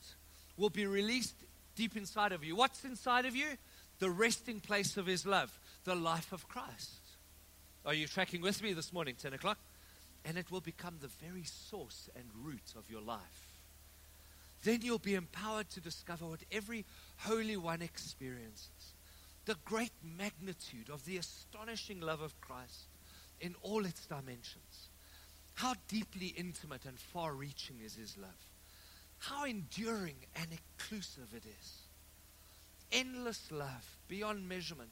will 0.55 0.69
be 0.69 0.85
released 0.85 1.35
deep 1.75 1.97
inside 1.97 2.31
of 2.31 2.43
you. 2.43 2.55
What's 2.55 2.85
inside 2.85 3.25
of 3.25 3.35
you? 3.35 3.47
The 3.99 4.09
resting 4.09 4.59
place 4.59 4.97
of 4.97 5.07
His 5.07 5.25
love 5.25 5.59
the 5.83 5.95
life 5.95 6.33
of 6.33 6.47
Christ. 6.49 6.99
Are 7.85 7.93
you 7.93 8.07
tracking 8.07 8.41
with 8.41 8.61
me 8.61 8.73
this 8.73 8.91
morning, 8.91 9.15
10 9.17 9.33
o'clock? 9.33 9.57
And 10.25 10.37
it 10.37 10.51
will 10.51 10.59
become 10.59 10.95
the 10.99 11.07
very 11.07 11.45
source 11.45 12.09
and 12.13 12.25
root 12.43 12.73
of 12.77 12.91
your 12.91 12.99
life. 12.99 13.47
Then 14.65 14.81
you'll 14.81 14.99
be 14.99 15.15
empowered 15.15 15.69
to 15.69 15.79
discover 15.79 16.25
what 16.25 16.41
every 16.51 16.83
Holy 17.19 17.55
One 17.55 17.81
experiences 17.81 18.95
the 19.47 19.55
great 19.65 19.93
magnitude 20.03 20.89
of 20.91 21.03
the 21.05 21.17
astonishing 21.17 22.01
love 22.01 22.21
of 22.21 22.39
Christ 22.41 22.89
in 23.39 23.55
all 23.63 23.85
its 23.85 24.05
dimensions. 24.05 24.89
How 25.55 25.73
deeply 25.87 26.27
intimate 26.37 26.85
and 26.85 26.99
far 26.99 27.33
reaching 27.33 27.77
is 27.83 27.95
His 27.95 28.17
love. 28.17 28.29
How 29.19 29.45
enduring 29.45 30.17
and 30.35 30.47
inclusive 30.51 31.33
it 31.33 31.43
is. 31.45 31.77
Endless 32.91 33.49
love 33.51 33.97
beyond 34.07 34.47
measurement 34.47 34.91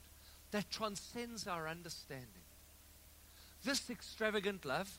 that 0.51 0.71
transcends 0.71 1.47
our 1.47 1.67
understanding. 1.67 2.27
This 3.63 3.89
extravagant 3.89 4.65
love, 4.65 4.89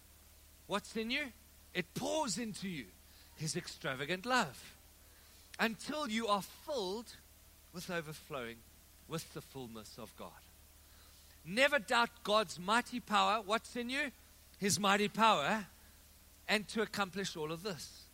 what's 0.66 0.96
in 0.96 1.10
you? 1.10 1.24
It 1.74 1.94
pours 1.94 2.38
into 2.38 2.68
you 2.68 2.86
his 3.36 3.54
extravagant 3.54 4.24
love 4.24 4.76
until 5.60 6.08
you 6.08 6.26
are 6.26 6.42
filled 6.42 7.16
with 7.72 7.90
overflowing 7.90 8.56
with 9.08 9.32
the 9.34 9.40
fullness 9.40 9.98
of 9.98 10.14
God. 10.16 10.30
Never 11.44 11.78
doubt 11.78 12.10
God's 12.24 12.58
mighty 12.58 13.00
power. 13.00 13.40
What's 13.44 13.76
in 13.76 13.88
you? 13.88 14.10
His 14.58 14.80
mighty 14.80 15.08
power. 15.08 15.66
And 16.48 16.66
to 16.68 16.82
accomplish 16.82 17.36
all 17.36 17.52
of 17.52 17.62
this, 17.62 18.04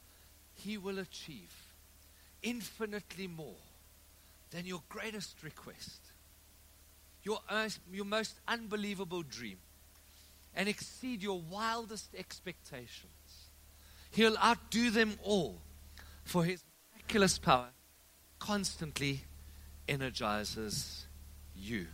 He 0.54 0.76
will 0.76 0.98
achieve 0.98 1.54
infinitely 2.42 3.26
more 3.26 3.62
than 4.50 4.66
your 4.66 4.82
greatest 4.88 5.42
request 5.42 6.12
your, 7.22 7.38
uh, 7.48 7.68
your 7.92 8.04
most 8.04 8.34
unbelievable 8.48 9.22
dream 9.22 9.58
and 10.54 10.68
exceed 10.68 11.22
your 11.22 11.40
wildest 11.40 12.14
expectations. 12.16 13.10
He'll 14.10 14.36
outdo 14.36 14.90
them 14.90 15.18
all, 15.22 15.62
for 16.24 16.44
his 16.44 16.62
miraculous 16.94 17.38
power 17.38 17.68
constantly 18.38 19.24
energizes 19.88 21.06
you. 21.56 21.86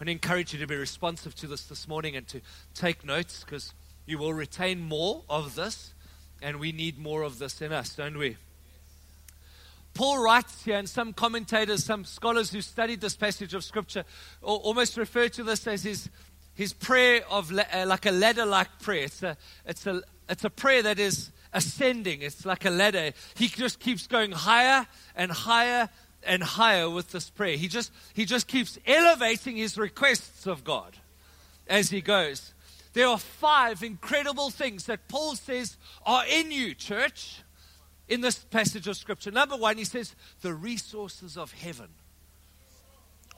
I 0.00 0.10
encourage 0.10 0.54
you 0.54 0.58
to 0.60 0.66
be 0.66 0.76
responsive 0.76 1.34
to 1.36 1.46
this 1.46 1.66
this 1.66 1.86
morning 1.86 2.16
and 2.16 2.26
to 2.28 2.40
take 2.74 3.04
notes 3.04 3.44
because 3.44 3.74
you 4.06 4.18
will 4.18 4.32
retain 4.32 4.80
more 4.80 5.22
of 5.28 5.54
this, 5.54 5.92
and 6.40 6.58
we 6.58 6.72
need 6.72 6.98
more 6.98 7.22
of 7.22 7.38
this 7.38 7.60
in 7.60 7.70
us, 7.70 7.94
don't 7.94 8.16
we? 8.16 8.36
Paul 9.92 10.22
writes 10.22 10.64
here, 10.64 10.78
and 10.78 10.88
some 10.88 11.12
commentators, 11.12 11.84
some 11.84 12.04
scholars 12.04 12.50
who 12.50 12.62
studied 12.62 13.00
this 13.00 13.14
passage 13.14 13.52
of 13.52 13.62
Scripture 13.62 14.04
almost 14.40 14.96
refer 14.96 15.28
to 15.28 15.44
this 15.44 15.66
as 15.66 15.82
his, 15.82 16.08
his 16.54 16.72
prayer 16.72 17.22
of 17.28 17.52
uh, 17.52 17.84
like 17.86 18.06
a 18.06 18.10
ladder 18.10 18.46
like 18.46 18.80
prayer. 18.80 19.04
It's 19.04 19.22
a, 19.22 19.36
it's, 19.66 19.86
a, 19.86 20.00
it's 20.28 20.44
a 20.44 20.50
prayer 20.50 20.82
that 20.82 20.98
is 20.98 21.30
ascending, 21.52 22.22
it's 22.22 22.46
like 22.46 22.64
a 22.64 22.70
ladder. 22.70 23.12
He 23.34 23.48
just 23.48 23.80
keeps 23.80 24.06
going 24.06 24.30
higher 24.32 24.86
and 25.14 25.30
higher 25.30 25.90
and 26.22 26.42
higher 26.42 26.88
with 26.88 27.12
this 27.12 27.30
prayer. 27.30 27.56
He 27.56 27.68
just, 27.68 27.92
he 28.14 28.24
just 28.24 28.46
keeps 28.46 28.78
elevating 28.86 29.56
his 29.56 29.78
requests 29.78 30.46
of 30.46 30.64
God 30.64 30.96
as 31.66 31.90
he 31.90 32.00
goes. 32.00 32.52
There 32.92 33.06
are 33.06 33.18
five 33.18 33.82
incredible 33.82 34.50
things 34.50 34.86
that 34.86 35.08
Paul 35.08 35.36
says 35.36 35.76
are 36.04 36.24
in 36.26 36.50
you, 36.50 36.74
church 36.74 37.42
in 38.08 38.20
this 38.20 38.38
passage 38.38 38.88
of 38.88 38.96
Scripture. 38.96 39.30
Number 39.30 39.56
one, 39.56 39.78
he 39.78 39.84
says, 39.84 40.14
The 40.42 40.52
resources 40.52 41.36
of 41.36 41.52
heaven 41.52 41.88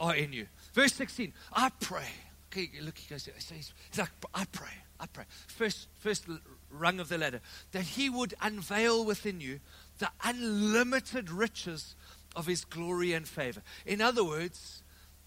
are 0.01 0.17
in 0.17 0.33
you. 0.33 0.47
Verse 0.73 0.95
16, 0.95 1.33
I 1.53 1.71
pray. 1.81 2.09
Okay, 2.51 2.71
look, 2.83 2.99
he 2.99 3.09
goes, 3.09 3.29
he's, 3.49 3.73
like, 3.97 4.11
I 4.35 4.45
pray, 4.47 4.73
I 4.99 5.07
pray. 5.07 5.25
First, 5.47 5.89
first 6.01 6.27
rung 6.71 7.01
of 7.01 7.09
the 7.09 7.19
ladder, 7.19 7.41
that 7.73 7.85
he 7.85 8.11
would 8.11 8.35
unveil 8.41 9.05
within 9.05 9.41
you 9.41 9.61
the 9.99 10.11
unlimited 10.25 11.31
riches 11.31 11.95
of 12.35 12.47
his 12.47 12.65
glory 12.65 13.13
and 13.13 13.27
favor. 13.27 13.63
In 13.87 14.01
other 14.01 14.25
words, 14.25 14.83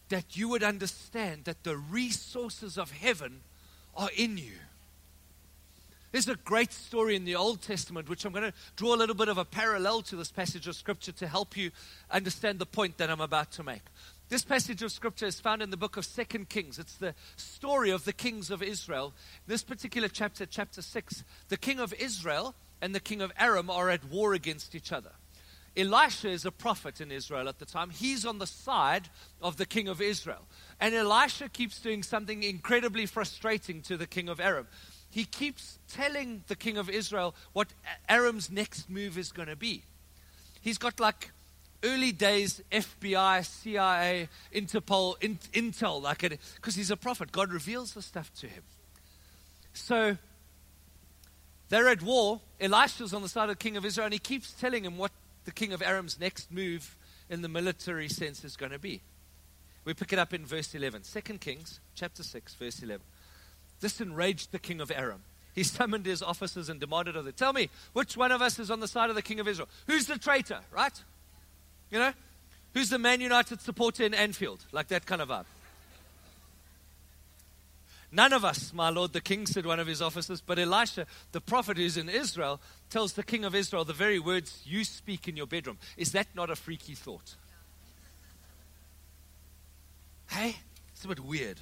that 0.09 0.37
you 0.37 0.49
would 0.49 0.63
understand 0.63 1.45
that 1.45 1.63
the 1.63 1.77
resources 1.77 2.77
of 2.77 2.91
heaven 2.91 3.41
are 3.95 4.09
in 4.15 4.37
you. 4.37 4.53
There's 6.11 6.29
a 6.29 6.35
great 6.35 6.71
story 6.71 7.17
in 7.17 7.25
the 7.25 7.35
Old 7.35 7.61
Testament, 7.61 8.07
which 8.07 8.23
I'm 8.23 8.31
going 8.31 8.49
to 8.49 8.57
draw 8.77 8.95
a 8.95 8.97
little 8.97 9.15
bit 9.15 9.27
of 9.27 9.37
a 9.37 9.43
parallel 9.43 10.01
to 10.03 10.15
this 10.15 10.31
passage 10.31 10.65
of 10.65 10.75
Scripture 10.75 11.11
to 11.11 11.27
help 11.27 11.57
you 11.57 11.71
understand 12.09 12.59
the 12.59 12.65
point 12.65 12.97
that 12.99 13.09
I'm 13.09 13.19
about 13.19 13.51
to 13.53 13.63
make. 13.63 13.81
This 14.29 14.45
passage 14.45 14.81
of 14.81 14.93
Scripture 14.93 15.25
is 15.25 15.41
found 15.41 15.61
in 15.61 15.71
the 15.71 15.77
book 15.77 15.97
of 15.97 16.05
Second 16.05 16.47
Kings. 16.47 16.79
It's 16.79 16.95
the 16.95 17.15
story 17.35 17.89
of 17.89 18.05
the 18.05 18.13
kings 18.13 18.49
of 18.49 18.63
Israel. 18.63 19.13
This 19.45 19.61
particular 19.61 20.07
chapter, 20.07 20.45
chapter 20.45 20.81
6, 20.81 21.23
the 21.49 21.57
king 21.57 21.81
of 21.81 21.93
Israel 21.95 22.55
and 22.81 22.95
the 22.95 23.01
king 23.01 23.21
of 23.21 23.33
Aram 23.37 23.69
are 23.69 23.89
at 23.89 24.05
war 24.05 24.33
against 24.33 24.73
each 24.73 24.93
other. 24.93 25.11
Elisha 25.77 26.29
is 26.29 26.45
a 26.45 26.51
prophet 26.51 27.01
in 27.01 27.11
Israel 27.11 27.49
at 27.49 27.59
the 27.59 27.65
time. 27.65 27.89
He's 27.89 28.25
on 28.25 28.39
the 28.39 28.47
side 28.47 29.09
of 29.41 29.57
the 29.57 29.65
king 29.65 29.87
of 29.87 30.01
Israel. 30.01 30.47
And 30.79 30.95
Elisha 30.95 31.49
keeps 31.49 31.79
doing 31.79 32.01
something 32.01 32.43
incredibly 32.43 33.05
frustrating 33.05 33.81
to 33.83 33.97
the 33.97 34.07
king 34.07 34.29
of 34.29 34.39
Aram. 34.39 34.67
He 35.09 35.25
keeps 35.25 35.79
telling 35.89 36.43
the 36.47 36.55
king 36.55 36.77
of 36.77 36.89
Israel 36.89 37.35
what 37.53 37.69
Aram's 38.07 38.49
next 38.49 38.89
move 38.89 39.17
is 39.17 39.31
going 39.31 39.49
to 39.49 39.55
be. 39.55 39.83
He's 40.61 40.77
got 40.77 40.99
like 40.99 41.31
early 41.83 42.11
days 42.11 42.61
FBI, 42.71 43.45
CIA, 43.45 44.29
Interpol, 44.53 45.21
in, 45.21 45.37
Intel, 45.53 46.01
like 46.01 46.21
because 46.55 46.75
he's 46.75 46.91
a 46.91 46.97
prophet. 46.97 47.31
God 47.31 47.51
reveals 47.51 47.93
the 47.93 48.01
stuff 48.01 48.33
to 48.35 48.47
him. 48.47 48.63
So 49.73 50.17
they're 51.69 51.89
at 51.89 52.01
war. 52.01 52.41
Elisha's 52.59 53.13
on 53.13 53.21
the 53.21 53.29
side 53.29 53.49
of 53.49 53.57
the 53.57 53.63
king 53.63 53.77
of 53.77 53.85
Israel, 53.85 54.05
and 54.05 54.13
he 54.13 54.19
keeps 54.19 54.53
telling 54.53 54.83
him 54.83 54.97
what 54.97 55.11
the 55.45 55.51
king 55.51 55.73
of 55.73 55.81
Aram's 55.81 56.19
next 56.19 56.51
move 56.51 56.97
in 57.29 57.41
the 57.41 57.47
military 57.47 58.09
sense 58.09 58.43
is 58.43 58.57
going 58.57 58.71
to 58.71 58.79
be. 58.79 59.01
We 59.85 59.93
pick 59.93 60.11
it 60.11 60.19
up 60.19 60.33
in 60.33 60.45
verse 60.45 60.73
11. 60.73 61.03
2 61.03 61.21
Kings, 61.37 61.79
chapter 61.93 62.23
6, 62.23 62.55
verse 62.55 62.81
11. 62.81 63.05
This 63.79 64.01
enraged 64.01 64.51
the 64.51 64.59
king 64.59 64.81
of 64.81 64.91
Aram. 64.91 65.21
He 65.53 65.63
summoned 65.63 66.05
his 66.05 66.21
officers 66.21 66.69
and 66.69 66.79
demanded 66.79 67.15
of 67.15 67.23
them, 67.23 67.33
Tell 67.37 67.53
me, 67.53 67.69
which 67.93 68.17
one 68.17 68.31
of 68.31 68.41
us 68.41 68.59
is 68.59 68.69
on 68.69 68.79
the 68.79 68.87
side 68.87 69.09
of 69.09 69.15
the 69.15 69.21
king 69.21 69.39
of 69.39 69.47
Israel? 69.47 69.69
Who's 69.87 70.07
the 70.07 70.17
traitor, 70.17 70.59
right? 70.71 71.03
You 71.91 71.99
know? 71.99 72.13
Who's 72.73 72.89
the 72.89 72.99
Man 72.99 73.21
United 73.21 73.61
supporter 73.61 74.03
in 74.03 74.13
Anfield? 74.13 74.65
Like 74.73 74.89
that 74.89 75.05
kind 75.05 75.21
of 75.21 75.29
vibe. 75.29 75.45
None 78.15 78.31
of 78.31 78.45
us, 78.45 78.71
my 78.73 78.89
lord 78.89 79.11
the 79.11 79.19
king, 79.19 79.45
said 79.45 79.65
one 79.65 79.77
of 79.77 79.87
his 79.87 80.01
officers, 80.01 80.39
but 80.39 80.57
Elisha, 80.57 81.05
the 81.33 81.41
prophet 81.41 81.75
who's 81.75 81.97
in 81.97 82.07
Israel, 82.07 82.61
tells 82.89 83.11
the 83.11 83.23
king 83.23 83.43
of 83.43 83.53
Israel 83.53 83.83
the 83.83 83.91
very 83.91 84.19
words 84.19 84.61
you 84.65 84.85
speak 84.85 85.27
in 85.27 85.35
your 85.35 85.47
bedroom. 85.47 85.77
Is 85.97 86.13
that 86.13 86.27
not 86.33 86.49
a 86.49 86.55
freaky 86.55 86.95
thought? 86.95 87.35
Hey, 90.29 90.55
it's 90.93 91.03
a 91.03 91.09
bit 91.09 91.19
weird. 91.19 91.59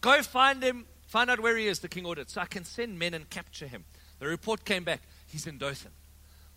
Go 0.00 0.22
find 0.22 0.62
him, 0.62 0.86
find 1.08 1.28
out 1.28 1.40
where 1.40 1.56
he 1.56 1.66
is, 1.66 1.80
the 1.80 1.88
king 1.88 2.06
ordered, 2.06 2.30
so 2.30 2.40
I 2.42 2.46
can 2.46 2.64
send 2.64 2.96
men 2.96 3.12
and 3.12 3.28
capture 3.28 3.66
him. 3.66 3.84
The 4.20 4.28
report 4.28 4.64
came 4.64 4.84
back, 4.84 5.00
he's 5.26 5.48
in 5.48 5.58
Dothan. 5.58 5.90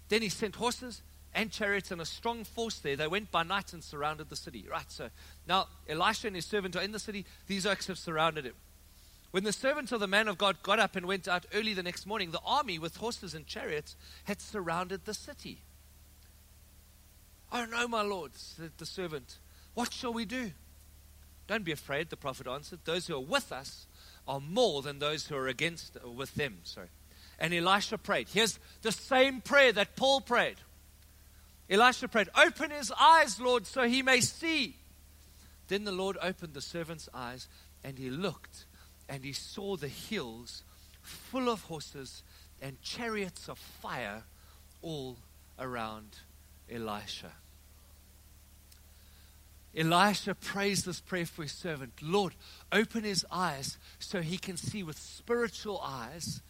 Then 0.09 0.21
he 0.21 0.29
sent 0.29 0.57
horses 0.57 1.01
and 1.33 1.50
chariots 1.50 1.89
and 1.89 2.00
a 2.00 2.05
strong 2.05 2.43
force 2.43 2.77
there. 2.77 2.95
They 2.95 3.07
went 3.07 3.31
by 3.31 3.41
night 3.41 3.73
and 3.73 3.83
surrounded 3.83 4.29
the 4.29 4.35
city. 4.35 4.67
Right, 4.69 4.91
so 4.91 5.09
now 5.47 5.65
Elisha 5.89 6.27
and 6.27 6.35
his 6.35 6.45
servant 6.45 6.75
are 6.75 6.83
in 6.83 6.91
the 6.91 7.00
city. 7.00 7.25
These 7.47 7.65
oaks 7.65 7.88
have 7.88 7.97
surrounded 7.97 8.45
him. 8.45 8.53
When 9.34 9.44
the 9.44 9.52
servant 9.52 9.92
of 9.92 10.00
the 10.00 10.06
man 10.06 10.28
of 10.28 10.38
God 10.38 10.62
got 10.62 10.78
up 10.78 10.96
and 10.96 11.08
went 11.08 11.28
out 11.28 11.48
early 11.56 11.74
the 11.74 11.82
next 11.82 12.06
morning, 12.06 12.30
the 12.30 12.40
army 12.46 12.78
with 12.78 12.98
horses 12.98 13.34
and 13.34 13.48
chariots 13.48 13.96
had 14.25 14.40
surrounded 14.40 15.06
the 15.06 15.13
city. 15.16 15.63
Oh 17.52 17.66
no, 17.66 17.88
my 17.88 18.04
lord, 18.04 18.36
said 18.36 18.74
the 18.78 18.86
servant. 18.86 19.40
What 19.74 19.92
shall 19.92 20.13
we 20.13 20.25
do? 20.25 20.52
Don't 21.48 21.66
be 21.66 21.72
afraid, 21.72 22.12
the 22.12 22.16
prophet 22.16 22.46
answered. 22.46 22.82
Those 22.86 23.08
who 23.08 23.16
are 23.16 23.20
with 23.20 23.52
us 23.52 23.88
are 24.28 24.40
more 24.40 24.84
than 24.84 25.00
those 25.00 25.25
who 25.25 25.36
are 25.36 25.48
against 25.48 25.98
uh, 25.98 26.12
with 26.12 26.36
them. 26.36 26.60
Sorry. 26.63 26.90
And 27.40 27.56
Elisha 27.56 27.98
prayed. 27.98 28.28
Here's 28.32 28.60
the 28.84 28.92
same 28.92 29.42
prayer 29.42 29.72
that 29.72 29.96
Paul 29.96 30.22
prayed. 30.22 30.58
Elisha 31.72 32.08
prayed, 32.08 32.30
Open 32.38 32.70
his 32.70 32.94
eyes, 33.00 33.40
Lord, 33.40 33.66
so 33.66 33.88
he 33.88 34.04
may 34.04 34.22
see. 34.22 34.75
Then 35.70 35.86
the 35.86 35.92
Lord 35.92 36.20
opened 36.22 36.54
the 36.54 36.62
servant's 36.62 37.10
eyes, 37.16 37.48
and 37.84 37.98
he 37.98 38.12
looked, 38.12 38.66
and 39.10 39.24
he 39.24 39.33
saw 39.33 39.75
the 39.75 39.88
hills 39.88 40.63
full 41.01 41.50
of 41.50 41.63
horses 41.63 42.24
and 42.62 42.81
chariots 42.81 43.50
of 43.50 43.57
fire 43.57 44.24
all 44.81 45.17
around 45.60 46.19
Elisha. 46.72 47.31
Elisha 49.75 50.36
prays 50.36 50.86
this 50.86 51.00
prayer 51.00 51.25
for 51.25 51.41
his 51.43 51.51
servant 51.51 51.93
Lord, 52.01 52.36
open 52.72 53.03
his 53.03 53.25
eyes 53.31 53.77
so 54.00 54.22
he 54.22 54.38
can 54.38 54.55
see 54.55 54.83
with 54.83 55.00
spiritual 55.00 55.81
eyes 55.83 56.41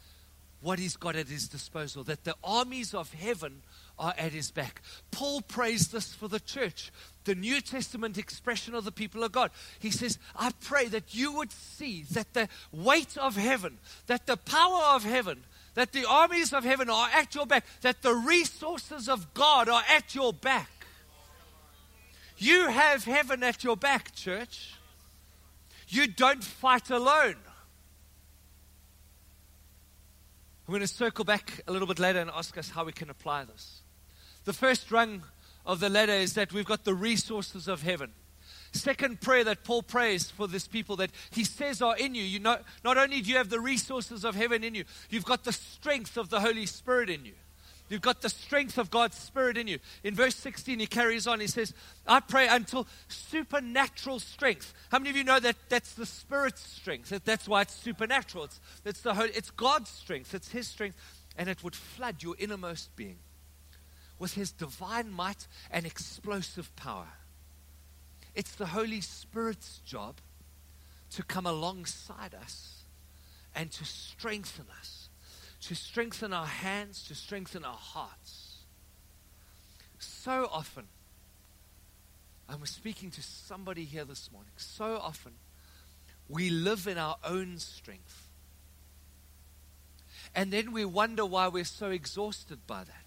what 0.62 0.80
he's 0.80 0.98
got 0.98 1.16
at 1.16 1.28
his 1.28 1.48
disposal, 1.48 2.04
that 2.04 2.24
the 2.24 2.36
armies 2.44 2.94
of 2.94 3.14
heaven 3.14 3.62
are 4.00 4.14
at 4.18 4.32
his 4.32 4.52
back. 4.52 4.82
Paul 5.12 5.42
prays 5.42 5.90
this 5.90 6.14
for 6.14 6.28
the 6.28 6.40
church, 6.40 6.92
the 7.26 7.36
New 7.36 7.62
Testament 7.62 8.18
expression 8.18 8.76
of 8.76 8.86
the 8.86 8.92
people 8.92 9.24
of 9.24 9.32
God. 9.32 9.52
He 9.80 9.92
says, 9.92 10.18
I 10.36 10.52
pray 10.62 10.88
that 10.88 11.14
you 11.14 11.34
would 11.34 11.52
see 11.52 12.04
that 12.12 12.34
the 12.34 12.50
weight 12.72 13.18
of 13.18 13.36
heaven, 13.36 13.78
that 14.08 14.26
the 14.26 14.38
power 14.38 14.96
of 14.96 15.04
heaven, 15.04 15.44
that 15.76 15.92
the 15.92 16.06
armies 16.08 16.54
of 16.54 16.64
heaven 16.64 16.90
are 16.90 17.10
at 17.10 17.36
your 17.36 17.46
back, 17.46 17.66
that 17.82 18.02
the 18.02 18.14
resources 18.14 19.08
of 19.10 19.34
God 19.34 19.70
are 19.70 19.84
at 19.90 20.16
your 20.16 20.34
back. 20.34 20.70
You 22.38 22.68
have 22.70 23.06
heaven 23.06 23.44
at 23.44 23.64
your 23.64 23.78
back, 23.78 24.14
church. 24.16 24.74
You 25.88 26.08
don't 26.08 26.44
fight 26.44 26.90
alone. 26.90 27.36
I'm 30.68 30.72
going 30.72 30.82
to 30.82 30.88
circle 30.88 31.26
back 31.26 31.62
a 31.68 31.72
little 31.72 31.88
bit 31.88 32.00
later 32.00 32.20
and 32.20 32.32
ask 32.34 32.58
us 32.58 32.70
how 32.70 32.86
we 32.86 32.92
can 32.92 33.10
apply 33.10 33.44
this. 33.46 33.83
The 34.46 34.54
first 34.54 34.92
rung 34.92 35.24
of 35.66 35.80
the 35.80 35.90
ladder 35.90 36.14
is 36.14 36.34
that 36.34 36.52
we've 36.52 36.66
got 36.66 36.84
the 36.84 36.94
resources 36.94 37.68
of 37.68 37.82
heaven. 37.82 38.12
Second 38.74 39.22
prayer 39.22 39.44
that 39.44 39.64
Paul 39.64 39.84
prays 39.84 40.32
for 40.32 40.48
this 40.48 40.68
people 40.68 40.96
that 40.98 41.12
he 41.32 41.44
says 41.44 41.82
are 41.82 41.96
in 41.96 42.16
you. 42.16 42.24
You 42.24 42.40
know, 42.40 42.58
not 42.84 42.98
only 42.98 43.22
do 43.22 43.30
you 43.30 43.38
have 43.38 43.50
the 43.50 43.60
resources 43.60 44.26
of 44.26 44.36
heaven 44.36 44.64
in 44.64 44.74
you, 44.74 44.84
you've 45.10 45.26
got 45.26 45.44
the 45.44 45.54
strength 45.54 46.18
of 46.18 46.30
the 46.30 46.40
Holy 46.40 46.66
Spirit 46.66 47.10
in 47.10 47.24
you. 47.24 47.34
You've 47.90 48.02
got 48.02 48.22
the 48.22 48.30
strength 48.30 48.80
of 48.80 48.90
God's 48.90 49.18
Spirit 49.18 49.58
in 49.58 49.68
you. 49.68 49.78
In 50.04 50.16
verse 50.16 50.36
16, 50.36 50.80
he 50.80 50.88
carries 50.88 51.28
on. 51.28 51.40
He 51.40 51.48
says, 51.48 51.74
I 52.08 52.22
pray 52.22 52.48
until 52.48 52.88
supernatural 53.08 54.20
strength. 54.20 54.74
How 54.90 54.98
many 54.98 55.12
of 55.12 55.18
you 55.18 55.24
know 55.24 55.40
that 55.40 55.58
that's 55.70 55.94
the 55.94 56.06
Spirit's 56.06 56.62
strength? 56.62 57.10
That 57.10 57.26
that's 57.26 57.48
why 57.48 57.62
it's 57.62 57.76
supernatural. 57.76 58.46
It's, 58.46 58.60
it's, 58.86 59.02
the 59.02 59.14
Holy, 59.14 59.30
it's 59.32 59.52
God's 59.52 59.92
strength, 59.92 60.34
it's 60.34 60.50
His 60.50 60.68
strength, 60.68 60.98
and 61.38 61.48
it 61.48 61.64
would 61.64 61.76
flood 61.76 62.24
your 62.24 62.36
innermost 62.40 62.96
being 62.96 63.20
with 64.24 64.34
His 64.34 64.52
divine 64.52 65.12
might 65.12 65.48
and 65.70 65.86
explosive 65.86 66.74
power. 66.76 67.10
It's 68.34 68.56
the 68.56 68.68
Holy 68.68 69.02
Spirit's 69.02 69.80
job 69.86 70.16
to 71.12 71.22
come 71.24 71.46
alongside 71.46 72.34
us 72.34 72.86
and 73.54 73.70
to 73.72 73.86
strengthen 73.86 74.66
us 74.80 75.10
to 75.64 75.76
strengthen 75.76 76.34
our 76.34 76.46
hands, 76.46 77.04
to 77.08 77.16
strengthen 77.16 77.64
our 77.64 77.78
hearts. 77.78 78.58
So 79.98 80.50
often, 80.52 80.88
and 82.50 82.60
we're 82.60 82.66
speaking 82.66 83.12
to 83.12 83.24
somebody 83.24 83.86
here 83.86 84.04
this 84.04 84.30
morning, 84.32 84.52
so 84.58 84.98
often 85.02 85.32
we 86.28 86.50
live 86.50 86.88
in 86.88 86.98
our 86.98 87.16
own 87.24 87.60
strength. 87.60 88.28
And 90.36 90.52
then 90.52 90.74
we 90.74 90.84
wonder 90.84 91.26
why 91.26 91.48
we're 91.48 91.64
so 91.64 91.92
exhausted 91.92 92.68
by 92.68 92.84
that. 92.84 93.03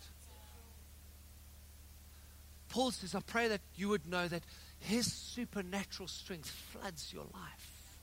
Paul 2.68 2.90
says, 2.90 3.14
I 3.14 3.20
pray 3.20 3.48
that 3.48 3.60
you 3.76 3.88
would 3.88 4.06
know 4.06 4.28
that 4.28 4.42
his 4.80 5.12
supernatural 5.12 6.08
strength 6.08 6.50
floods 6.50 7.12
your 7.12 7.24
life. 7.24 7.98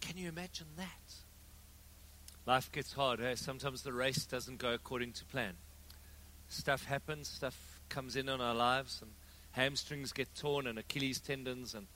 Can 0.00 0.16
you 0.16 0.28
imagine 0.28 0.66
that? 0.76 1.14
Life 2.46 2.70
gets 2.70 2.92
hard. 2.92 3.20
Eh? 3.20 3.34
Sometimes 3.34 3.82
the 3.82 3.92
race 3.92 4.24
doesn't 4.24 4.58
go 4.58 4.72
according 4.72 5.12
to 5.14 5.24
plan. 5.24 5.54
Stuff 6.48 6.84
happens, 6.84 7.28
stuff 7.28 7.80
comes 7.88 8.14
in 8.14 8.28
on 8.28 8.40
our 8.40 8.54
lives, 8.54 9.00
and 9.02 9.10
hamstrings 9.52 10.12
get 10.12 10.28
torn, 10.36 10.66
and 10.66 10.78
Achilles 10.78 11.18
tendons, 11.18 11.74
and 11.74 11.86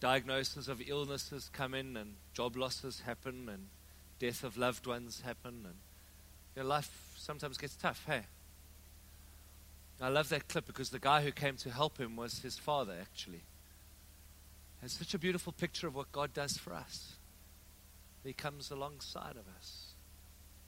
diagnoses 0.00 0.68
of 0.68 0.82
illnesses 0.86 1.48
come 1.52 1.72
in, 1.72 1.96
and 1.96 2.14
job 2.34 2.56
losses 2.56 3.00
happen, 3.06 3.48
and 3.48 3.68
death 4.18 4.44
of 4.44 4.58
loved 4.58 4.86
ones 4.86 5.22
happen, 5.24 5.64
and 5.64 5.76
Your 6.56 6.64
life 6.64 7.14
sometimes 7.16 7.56
gets 7.56 7.76
tough, 7.76 8.04
hey? 8.06 8.22
I 10.00 10.08
love 10.08 10.30
that 10.30 10.48
clip 10.48 10.66
because 10.66 10.90
the 10.90 10.98
guy 10.98 11.22
who 11.22 11.30
came 11.30 11.56
to 11.58 11.70
help 11.70 11.98
him 11.98 12.16
was 12.16 12.38
his 12.38 12.56
father, 12.56 12.94
actually. 13.00 13.42
It's 14.82 14.98
such 14.98 15.12
a 15.12 15.18
beautiful 15.18 15.52
picture 15.52 15.86
of 15.86 15.94
what 15.94 16.10
God 16.10 16.32
does 16.32 16.56
for 16.56 16.72
us. 16.72 17.12
He 18.24 18.32
comes 18.32 18.70
alongside 18.70 19.36
of 19.36 19.44
us, 19.58 19.92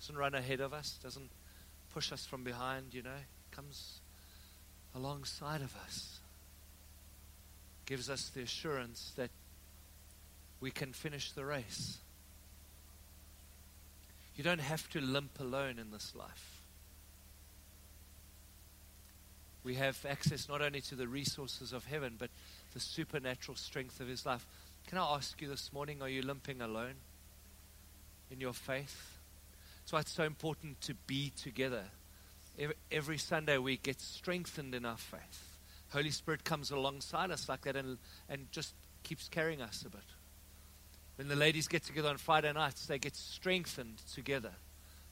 doesn't 0.01 0.17
run 0.17 0.35
ahead 0.35 0.61
of 0.61 0.75
us, 0.75 0.99
doesn't 1.03 1.31
push 1.93 2.13
us 2.13 2.27
from 2.27 2.45
behind, 2.45 2.93
you 2.93 3.03
know, 3.03 3.11
comes 3.51 4.01
alongside 4.95 5.63
of 5.63 5.75
us, 5.87 6.19
gives 7.87 8.11
us 8.11 8.31
the 8.31 8.43
assurance 8.43 9.13
that 9.17 9.31
we 10.61 10.71
can 10.71 10.93
finish 10.93 11.33
the 11.33 11.45
race. 11.45 11.99
You 14.37 14.45
don't 14.45 14.61
have 14.61 14.89
to 14.91 15.01
limp 15.01 15.41
alone 15.41 15.79
in 15.79 15.91
this 15.91 16.15
life. 16.15 16.52
We 19.65 19.75
have 19.77 20.05
access 20.09 20.49
not 20.49 20.61
only 20.61 20.81
to 20.83 20.95
the 20.95 21.07
resources 21.07 21.73
of 21.73 21.85
heaven, 21.85 22.15
but 22.19 22.31
the 22.75 22.81
supernatural 22.81 23.57
strength 23.57 24.01
of 24.01 24.09
His 24.09 24.27
life. 24.27 24.47
Can 24.89 24.99
I 24.99 25.15
ask 25.15 25.41
you 25.41 25.49
this 25.49 25.73
morning, 25.73 26.03
are 26.03 26.09
you 26.09 26.23
limping 26.23 26.61
alone 26.61 26.95
in 28.31 28.41
your 28.41 28.53
faith? 28.53 29.19
That's 29.81 29.93
why 29.93 30.01
it's 30.01 30.13
so 30.13 30.25
important 30.25 30.81
to 30.83 30.95
be 31.07 31.33
together. 31.37 31.85
Every, 32.91 33.19
Sunday 33.19 33.59
we 33.59 33.79
get 33.79 34.01
strengthened 34.01 34.75
in 34.75 34.85
our 34.85 34.99
faith. 34.99 35.59
Holy 35.91 36.11
Spirit 36.11 36.45
comes 36.45 36.71
alongside 36.71 37.31
us 37.31 37.49
like 37.49 37.63
that 37.63 37.77
and, 37.77 37.99
and 38.29 38.51
just 38.51 38.75
keeps 39.03 39.29
carrying 39.29 39.61
us 39.61 39.85
a 39.87 39.91
bit. 39.91 40.01
When 41.17 41.29
the 41.29 41.37
ladies 41.37 41.69
get 41.69 41.85
together 41.85 42.09
on 42.09 42.19
Friday 42.19 42.53
nights, 42.53 42.87
they 42.87 42.99
get 42.99 43.17
strengthened 43.17 44.03
together. 44.13 44.53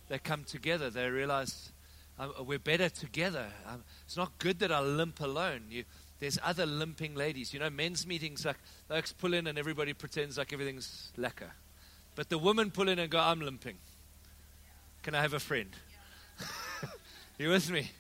They 0.09 0.19
come 0.19 0.45
together. 0.45 0.91
They 0.91 1.09
realize 1.09 1.71
um, 2.21 2.33
we're 2.47 2.59
better 2.59 2.89
together. 2.89 3.47
Um, 3.67 3.83
it's 4.05 4.17
not 4.17 4.39
good 4.39 4.59
that 4.59 4.71
I 4.71 4.81
limp 4.81 5.21
alone. 5.21 5.63
You, 5.71 5.85
there's 6.19 6.39
other 6.45 6.67
limping 6.67 7.15
ladies. 7.15 7.55
You 7.55 7.61
know, 7.61 7.71
men's 7.71 8.07
meetings, 8.07 8.45
like, 8.45 8.59
the 8.89 9.15
pull 9.19 9.35
in 9.35 9.47
and 9.47 9.59
everybody 9.59 9.95
pretends 9.95 10.37
like 10.37 10.53
everything's 10.53 11.13
lacquer. 11.17 11.53
But 12.15 12.29
the 12.29 12.39
women 12.39 12.71
pull 12.71 12.89
in 12.89 12.99
and 12.99 13.11
go, 13.11 13.19
I'm 13.19 13.41
limping. 13.41 13.79
Can 15.03 15.15
I 15.15 15.23
have 15.23 15.33
a 15.33 15.41
friend? 15.41 15.71
you 17.39 17.49
with 17.49 17.71
me? 17.71 17.91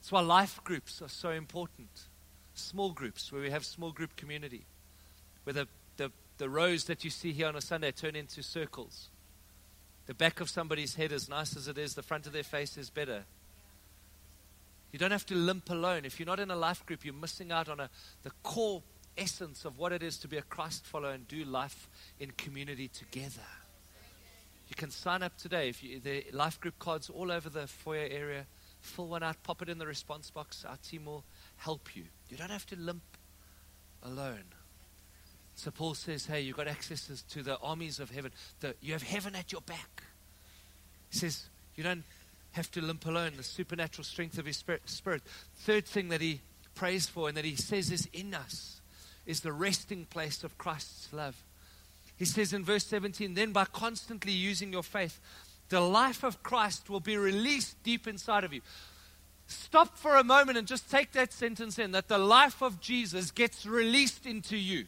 That's 0.00 0.10
why 0.10 0.20
life 0.22 0.60
groups 0.64 1.00
are 1.02 1.08
so 1.08 1.30
important. 1.30 1.88
Small 2.54 2.90
groups, 2.90 3.30
where 3.30 3.40
we 3.40 3.50
have 3.50 3.64
small 3.64 3.92
group 3.92 4.16
community, 4.16 4.64
where 5.44 5.54
the, 5.54 5.68
the 5.96 6.10
the 6.40 6.48
rows 6.48 6.84
that 6.84 7.04
you 7.04 7.10
see 7.10 7.32
here 7.32 7.46
on 7.46 7.54
a 7.54 7.60
Sunday 7.60 7.92
turn 7.92 8.16
into 8.16 8.42
circles. 8.42 9.10
The 10.10 10.14
back 10.14 10.40
of 10.40 10.50
somebody's 10.50 10.96
head, 10.96 11.12
as 11.12 11.28
nice 11.28 11.56
as 11.56 11.68
it 11.68 11.78
is, 11.78 11.94
the 11.94 12.02
front 12.02 12.26
of 12.26 12.32
their 12.32 12.42
face 12.42 12.76
is 12.76 12.90
better. 12.90 13.22
You 14.90 14.98
don't 14.98 15.12
have 15.12 15.24
to 15.26 15.36
limp 15.36 15.70
alone. 15.70 16.04
If 16.04 16.18
you're 16.18 16.26
not 16.26 16.40
in 16.40 16.50
a 16.50 16.56
life 16.56 16.84
group, 16.84 17.04
you're 17.04 17.14
missing 17.14 17.52
out 17.52 17.68
on 17.68 17.78
a, 17.78 17.88
the 18.24 18.32
core 18.42 18.82
essence 19.16 19.64
of 19.64 19.78
what 19.78 19.92
it 19.92 20.02
is 20.02 20.18
to 20.18 20.26
be 20.26 20.36
a 20.36 20.42
Christ 20.42 20.84
follower 20.84 21.12
and 21.12 21.28
do 21.28 21.44
life 21.44 21.88
in 22.18 22.32
community 22.32 22.88
together. 22.88 23.46
You 24.66 24.74
can 24.74 24.90
sign 24.90 25.22
up 25.22 25.38
today. 25.38 25.68
If 25.68 25.80
you, 25.80 26.00
the 26.00 26.24
life 26.32 26.60
group 26.60 26.80
cards 26.80 27.08
all 27.08 27.30
over 27.30 27.48
the 27.48 27.68
foyer 27.68 28.08
area, 28.10 28.46
fill 28.80 29.06
one 29.06 29.22
out, 29.22 29.40
pop 29.44 29.62
it 29.62 29.68
in 29.68 29.78
the 29.78 29.86
response 29.86 30.28
box. 30.28 30.64
Our 30.68 30.78
team 30.78 31.04
will 31.04 31.22
help 31.58 31.94
you. 31.94 32.02
You 32.28 32.36
don't 32.36 32.50
have 32.50 32.66
to 32.66 32.76
limp 32.76 33.04
alone. 34.02 34.42
So 35.60 35.70
Paul 35.70 35.92
says, 35.92 36.24
hey, 36.24 36.40
you've 36.40 36.56
got 36.56 36.68
access 36.68 37.22
to 37.28 37.42
the 37.42 37.58
armies 37.58 38.00
of 38.00 38.10
heaven. 38.10 38.32
The, 38.60 38.74
you 38.80 38.94
have 38.94 39.02
heaven 39.02 39.34
at 39.36 39.52
your 39.52 39.60
back. 39.60 40.04
He 41.10 41.18
says, 41.18 41.44
you 41.76 41.84
don't 41.84 42.02
have 42.52 42.70
to 42.70 42.80
limp 42.80 43.04
alone, 43.04 43.32
the 43.36 43.42
supernatural 43.42 44.04
strength 44.04 44.38
of 44.38 44.46
his 44.46 44.56
spirit. 44.56 44.80
spirit. 44.88 45.20
Third 45.56 45.84
thing 45.84 46.08
that 46.08 46.22
he 46.22 46.40
prays 46.74 47.08
for 47.08 47.28
and 47.28 47.36
that 47.36 47.44
he 47.44 47.56
says 47.56 47.90
is 47.90 48.08
in 48.14 48.32
us 48.32 48.80
is 49.26 49.40
the 49.40 49.52
resting 49.52 50.06
place 50.06 50.44
of 50.44 50.56
Christ's 50.56 51.12
love. 51.12 51.36
He 52.16 52.24
says 52.24 52.54
in 52.54 52.64
verse 52.64 52.86
17, 52.86 53.34
then 53.34 53.52
by 53.52 53.66
constantly 53.66 54.32
using 54.32 54.72
your 54.72 54.82
faith, 54.82 55.20
the 55.68 55.82
life 55.82 56.22
of 56.22 56.42
Christ 56.42 56.88
will 56.88 57.00
be 57.00 57.18
released 57.18 57.82
deep 57.82 58.08
inside 58.08 58.44
of 58.44 58.54
you. 58.54 58.62
Stop 59.46 59.98
for 59.98 60.16
a 60.16 60.24
moment 60.24 60.56
and 60.56 60.66
just 60.66 60.90
take 60.90 61.12
that 61.12 61.34
sentence 61.34 61.78
in 61.78 61.92
that 61.92 62.08
the 62.08 62.16
life 62.16 62.62
of 62.62 62.80
Jesus 62.80 63.30
gets 63.30 63.66
released 63.66 64.24
into 64.24 64.56
you. 64.56 64.86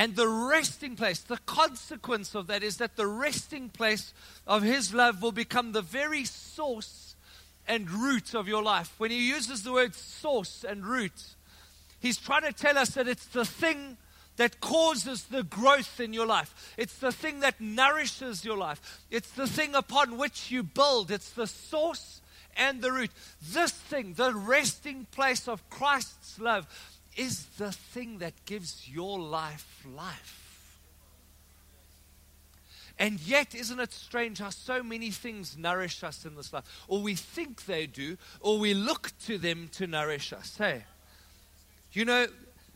And 0.00 0.16
the 0.16 0.26
resting 0.26 0.96
place, 0.96 1.18
the 1.18 1.36
consequence 1.44 2.34
of 2.34 2.46
that 2.46 2.62
is 2.62 2.78
that 2.78 2.96
the 2.96 3.06
resting 3.06 3.68
place 3.68 4.14
of 4.46 4.62
His 4.62 4.94
love 4.94 5.20
will 5.20 5.30
become 5.30 5.72
the 5.72 5.82
very 5.82 6.24
source 6.24 7.16
and 7.68 7.90
root 7.90 8.34
of 8.34 8.48
your 8.48 8.62
life. 8.62 8.94
When 8.96 9.10
He 9.10 9.28
uses 9.28 9.62
the 9.62 9.72
word 9.72 9.94
source 9.94 10.64
and 10.66 10.86
root, 10.86 11.12
He's 11.98 12.16
trying 12.16 12.44
to 12.44 12.52
tell 12.54 12.78
us 12.78 12.92
that 12.92 13.08
it's 13.08 13.26
the 13.26 13.44
thing 13.44 13.98
that 14.38 14.62
causes 14.62 15.24
the 15.24 15.42
growth 15.42 16.00
in 16.00 16.14
your 16.14 16.26
life. 16.26 16.72
It's 16.78 16.96
the 16.96 17.12
thing 17.12 17.40
that 17.40 17.60
nourishes 17.60 18.42
your 18.42 18.56
life. 18.56 19.02
It's 19.10 19.32
the 19.32 19.46
thing 19.46 19.74
upon 19.74 20.16
which 20.16 20.50
you 20.50 20.62
build. 20.62 21.10
It's 21.10 21.32
the 21.32 21.46
source 21.46 22.22
and 22.56 22.80
the 22.80 22.90
root. 22.90 23.10
This 23.52 23.72
thing, 23.72 24.14
the 24.14 24.32
resting 24.32 25.06
place 25.12 25.46
of 25.46 25.68
Christ's 25.68 26.38
love, 26.40 26.66
is 27.16 27.44
the 27.58 27.72
thing 27.72 28.18
that 28.18 28.32
gives 28.44 28.88
your 28.88 29.18
life 29.18 29.84
life. 29.94 30.40
And 32.98 33.18
yet, 33.20 33.54
isn't 33.54 33.80
it 33.80 33.92
strange 33.94 34.40
how 34.40 34.50
so 34.50 34.82
many 34.82 35.10
things 35.10 35.56
nourish 35.56 36.04
us 36.04 36.26
in 36.26 36.36
this 36.36 36.52
life? 36.52 36.64
Or 36.86 37.00
we 37.00 37.14
think 37.14 37.64
they 37.64 37.86
do, 37.86 38.18
or 38.40 38.58
we 38.58 38.74
look 38.74 39.12
to 39.24 39.38
them 39.38 39.70
to 39.72 39.86
nourish 39.86 40.34
us. 40.34 40.54
Hey, 40.58 40.84
you 41.92 42.04
know, 42.04 42.26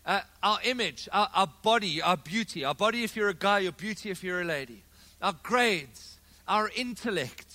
uh, 0.06 0.20
our 0.42 0.58
image, 0.64 1.10
our, 1.12 1.28
our 1.34 1.48
body, 1.62 2.00
our 2.00 2.16
beauty, 2.16 2.64
our 2.64 2.74
body 2.74 3.04
if 3.04 3.16
you're 3.16 3.28
a 3.28 3.34
guy, 3.34 3.60
your 3.60 3.72
beauty 3.72 4.10
if 4.10 4.24
you're 4.24 4.40
a 4.40 4.44
lady, 4.44 4.82
our 5.20 5.34
grades, 5.42 6.16
our 6.48 6.70
intellect, 6.74 7.54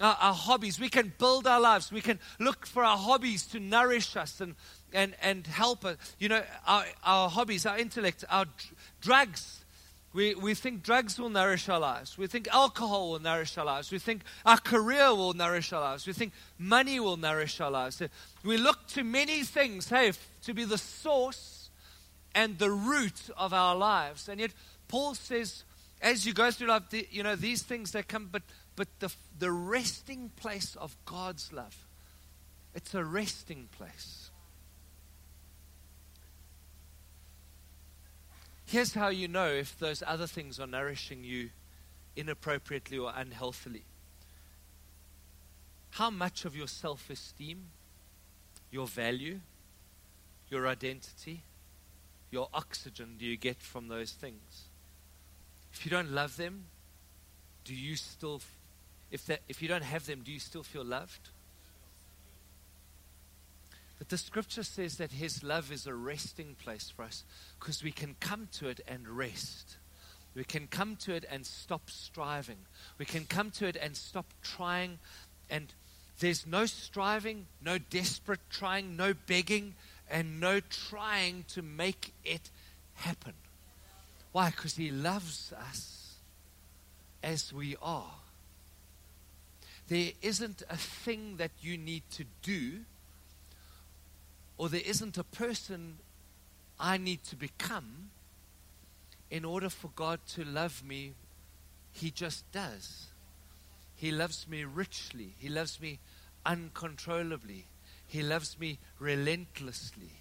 our, 0.00 0.16
our, 0.20 0.34
hobbies. 0.34 0.78
We 0.78 0.88
can 0.88 1.12
build 1.18 1.46
our 1.46 1.60
lives. 1.60 1.90
We 1.90 2.00
can 2.00 2.20
look 2.38 2.66
for 2.66 2.84
our 2.84 2.96
hobbies 2.96 3.46
to 3.48 3.60
nourish 3.60 4.16
us 4.16 4.40
and, 4.40 4.54
and, 4.92 5.14
and 5.22 5.46
help 5.46 5.84
us. 5.84 5.96
You 6.18 6.28
know, 6.28 6.42
our, 6.66 6.84
our 7.04 7.28
hobbies, 7.28 7.66
our 7.66 7.78
intellect, 7.78 8.24
our 8.30 8.44
dr- 8.44 8.74
drugs. 9.00 9.64
We, 10.12 10.34
we 10.34 10.54
think 10.54 10.82
drugs 10.82 11.18
will 11.18 11.28
nourish 11.28 11.68
our 11.68 11.78
lives. 11.78 12.16
We 12.16 12.26
think 12.26 12.48
alcohol 12.48 13.10
will 13.10 13.18
nourish 13.18 13.58
our 13.58 13.66
lives. 13.66 13.92
We 13.92 13.98
think 13.98 14.22
our 14.46 14.56
career 14.56 15.14
will 15.14 15.34
nourish 15.34 15.74
our 15.74 15.80
lives. 15.80 16.06
We 16.06 16.14
think 16.14 16.32
money 16.58 16.98
will 17.00 17.18
nourish 17.18 17.60
our 17.60 17.70
lives. 17.70 18.00
We 18.42 18.56
look 18.56 18.86
to 18.88 19.04
many 19.04 19.42
things, 19.42 19.90
hey, 19.90 20.12
to 20.44 20.54
be 20.54 20.64
the 20.64 20.78
source 20.78 21.68
and 22.34 22.58
the 22.58 22.70
root 22.70 23.28
of 23.36 23.52
our 23.52 23.76
lives. 23.76 24.28
And 24.28 24.40
yet, 24.40 24.52
Paul 24.88 25.14
says, 25.14 25.64
as 26.00 26.24
you 26.24 26.32
go 26.32 26.50
through 26.50 26.68
life, 26.68 26.84
you 27.10 27.22
know, 27.22 27.36
these 27.36 27.62
things 27.62 27.92
that 27.92 28.08
come, 28.08 28.28
but, 28.32 28.42
but 28.74 28.88
the, 29.00 29.12
the 29.38 29.50
resting 29.50 30.30
place 30.36 30.76
of 30.76 30.96
God's 31.04 31.52
love, 31.52 31.76
it's 32.74 32.94
a 32.94 33.04
resting 33.04 33.68
place. 33.76 34.25
Here's 38.66 38.94
how 38.94 39.08
you 39.08 39.28
know 39.28 39.46
if 39.46 39.78
those 39.78 40.02
other 40.04 40.26
things 40.26 40.58
are 40.58 40.66
nourishing 40.66 41.22
you 41.22 41.50
inappropriately 42.16 42.98
or 42.98 43.12
unhealthily. 43.14 43.84
How 45.90 46.10
much 46.10 46.44
of 46.44 46.56
your 46.56 46.66
self 46.66 47.08
esteem, 47.08 47.68
your 48.72 48.88
value, 48.88 49.40
your 50.50 50.66
identity, 50.66 51.42
your 52.32 52.48
oxygen 52.52 53.14
do 53.18 53.24
you 53.24 53.36
get 53.36 53.62
from 53.62 53.86
those 53.86 54.10
things? 54.10 54.64
If 55.72 55.84
you 55.84 55.90
don't 55.90 56.10
love 56.10 56.36
them, 56.36 56.64
do 57.64 57.72
you 57.72 57.94
still, 57.94 58.40
if, 59.12 59.26
that, 59.26 59.42
if 59.48 59.62
you 59.62 59.68
don't 59.68 59.84
have 59.84 60.06
them, 60.06 60.22
do 60.24 60.32
you 60.32 60.40
still 60.40 60.64
feel 60.64 60.84
loved? 60.84 61.30
But 63.98 64.10
the 64.10 64.18
scripture 64.18 64.62
says 64.62 64.98
that 64.98 65.12
His 65.12 65.42
love 65.42 65.72
is 65.72 65.86
a 65.86 65.94
resting 65.94 66.54
place 66.62 66.92
for 66.94 67.02
us 67.02 67.24
because 67.58 67.82
we 67.82 67.92
can 67.92 68.16
come 68.20 68.48
to 68.54 68.68
it 68.68 68.80
and 68.86 69.08
rest. 69.08 69.76
We 70.34 70.44
can 70.44 70.66
come 70.66 70.96
to 70.96 71.14
it 71.14 71.24
and 71.30 71.46
stop 71.46 71.88
striving. 71.88 72.58
We 72.98 73.06
can 73.06 73.24
come 73.24 73.50
to 73.52 73.66
it 73.66 73.76
and 73.76 73.96
stop 73.96 74.26
trying. 74.42 74.98
And 75.48 75.72
there's 76.20 76.46
no 76.46 76.66
striving, 76.66 77.46
no 77.64 77.78
desperate 77.78 78.40
trying, 78.50 78.96
no 78.96 79.14
begging, 79.26 79.74
and 80.10 80.40
no 80.40 80.60
trying 80.60 81.44
to 81.54 81.62
make 81.62 82.12
it 82.22 82.50
happen. 82.94 83.32
Why? 84.32 84.50
Because 84.50 84.76
He 84.76 84.90
loves 84.90 85.54
us 85.70 86.16
as 87.22 87.50
we 87.50 87.76
are. 87.80 88.12
There 89.88 90.12
isn't 90.20 90.62
a 90.68 90.76
thing 90.76 91.36
that 91.38 91.52
you 91.60 91.78
need 91.78 92.02
to 92.12 92.24
do 92.42 92.80
or 94.58 94.68
there 94.68 94.82
isn't 94.84 95.18
a 95.18 95.24
person 95.24 95.98
I 96.78 96.96
need 96.96 97.24
to 97.24 97.36
become 97.36 98.10
in 99.30 99.44
order 99.44 99.68
for 99.68 99.90
God 99.94 100.20
to 100.34 100.44
love 100.44 100.82
me 100.84 101.14
He 101.92 102.10
just 102.10 102.50
does. 102.52 103.06
He 103.94 104.10
loves 104.10 104.46
me 104.48 104.64
richly. 104.64 105.34
He 105.38 105.48
loves 105.48 105.80
me 105.80 105.98
uncontrollably. 106.44 107.64
He 108.06 108.22
loves 108.22 108.58
me 108.58 108.78
relentlessly. 108.98 110.12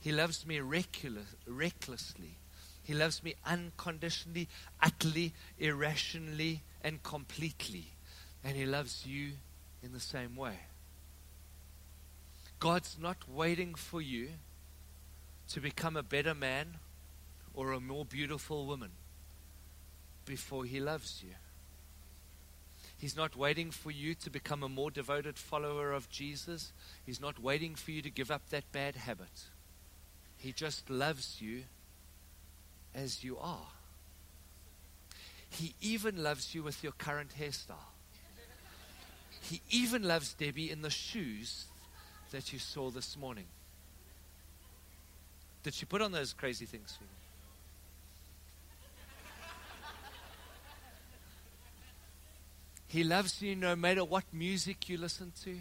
He 0.00 0.10
loves 0.10 0.44
me 0.44 0.58
recklessly. 0.60 2.38
He 2.82 2.94
loves 2.94 3.22
me 3.22 3.34
unconditionally, 3.46 4.48
utterly, 4.82 5.32
irrationally, 5.58 6.62
and 6.82 7.00
completely. 7.04 7.92
And 8.42 8.56
He 8.56 8.66
loves 8.66 9.06
you 9.06 9.30
in 9.84 9.92
the 9.92 10.00
same 10.00 10.34
way. 10.34 10.58
God's 12.62 12.96
not 12.96 13.28
waiting 13.28 13.74
for 13.74 14.00
you 14.00 14.28
to 15.48 15.60
become 15.60 15.96
a 15.96 16.02
better 16.04 16.32
man 16.32 16.76
or 17.54 17.72
a 17.72 17.80
more 17.80 18.04
beautiful 18.04 18.66
woman 18.66 18.92
before 20.24 20.64
He 20.64 20.78
loves 20.78 21.24
you. 21.24 21.34
He's 22.96 23.16
not 23.16 23.34
waiting 23.34 23.72
for 23.72 23.90
you 23.90 24.14
to 24.14 24.30
become 24.30 24.62
a 24.62 24.68
more 24.68 24.92
devoted 24.92 25.38
follower 25.38 25.90
of 25.90 26.08
Jesus. 26.08 26.72
He's 27.04 27.20
not 27.20 27.42
waiting 27.42 27.74
for 27.74 27.90
you 27.90 28.00
to 28.00 28.10
give 28.10 28.30
up 28.30 28.48
that 28.50 28.70
bad 28.70 28.94
habit. 28.94 29.46
He 30.36 30.52
just 30.52 30.88
loves 30.88 31.40
you 31.40 31.64
as 32.94 33.24
you 33.24 33.38
are. 33.38 33.70
He 35.50 35.74
even 35.80 36.22
loves 36.22 36.54
you 36.54 36.62
with 36.62 36.84
your 36.84 36.92
current 36.92 37.32
hairstyle. 37.40 37.90
He 39.40 39.62
even 39.68 40.04
loves 40.04 40.32
Debbie 40.34 40.70
in 40.70 40.82
the 40.82 40.90
shoes 40.90 41.66
that 42.32 42.52
you 42.52 42.58
saw 42.58 42.90
this 42.90 43.16
morning. 43.16 43.46
Did 45.62 45.74
she 45.74 45.86
put 45.86 46.02
on 46.02 46.12
those 46.12 46.32
crazy 46.32 46.66
things 46.66 46.96
for 46.96 47.04
you? 47.04 47.10
He 52.88 53.04
loves 53.04 53.40
you 53.40 53.56
no 53.56 53.74
matter 53.74 54.04
what 54.04 54.24
music 54.32 54.88
you 54.88 54.98
listen 54.98 55.32
to 55.44 55.56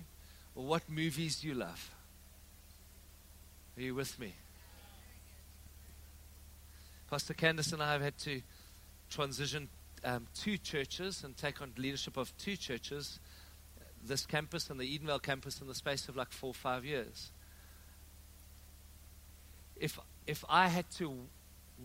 or 0.54 0.66
what 0.66 0.90
movies 0.90 1.44
you 1.44 1.54
love. 1.54 1.90
Are 3.78 3.82
you 3.82 3.96
with 3.96 4.20
me? 4.20 4.34
Pastor 7.10 7.34
Candace 7.34 7.72
and 7.72 7.82
I 7.82 7.94
have 7.94 8.02
had 8.02 8.18
to 8.20 8.42
transition 9.10 9.70
um, 10.04 10.28
two 10.36 10.58
churches 10.58 11.24
and 11.24 11.38
take 11.38 11.62
on 11.62 11.72
leadership 11.78 12.18
of 12.18 12.36
two 12.38 12.58
churches, 12.58 13.20
this 14.06 14.26
campus 14.26 14.70
and 14.70 14.80
the 14.80 14.98
Edenvale 14.98 15.22
campus, 15.22 15.62
in 15.62 15.68
the 15.68 15.76
space 15.76 16.08
of 16.10 16.16
like 16.16 16.32
four 16.32 16.50
or 16.50 16.54
five 16.54 16.86
years. 16.86 17.32
If, 19.76 20.00
if 20.28 20.44
I 20.50 20.68
had 20.68 20.90
to 20.98 21.14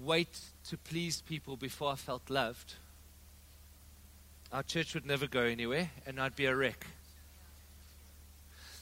wait 0.03 0.39
to 0.69 0.77
please 0.77 1.23
people 1.23 1.57
before 1.57 1.93
I 1.93 1.97
felt 1.97 2.29
loved, 2.29 2.75
our 4.53 4.63
church 4.63 4.95
would 4.95 5.07
never 5.07 5.27
go 5.27 5.43
anywhere 5.43 5.91
and 6.07 6.21
I'd 6.21 6.37
be 6.37 6.47
a 6.47 6.55
wreck. 6.55 6.87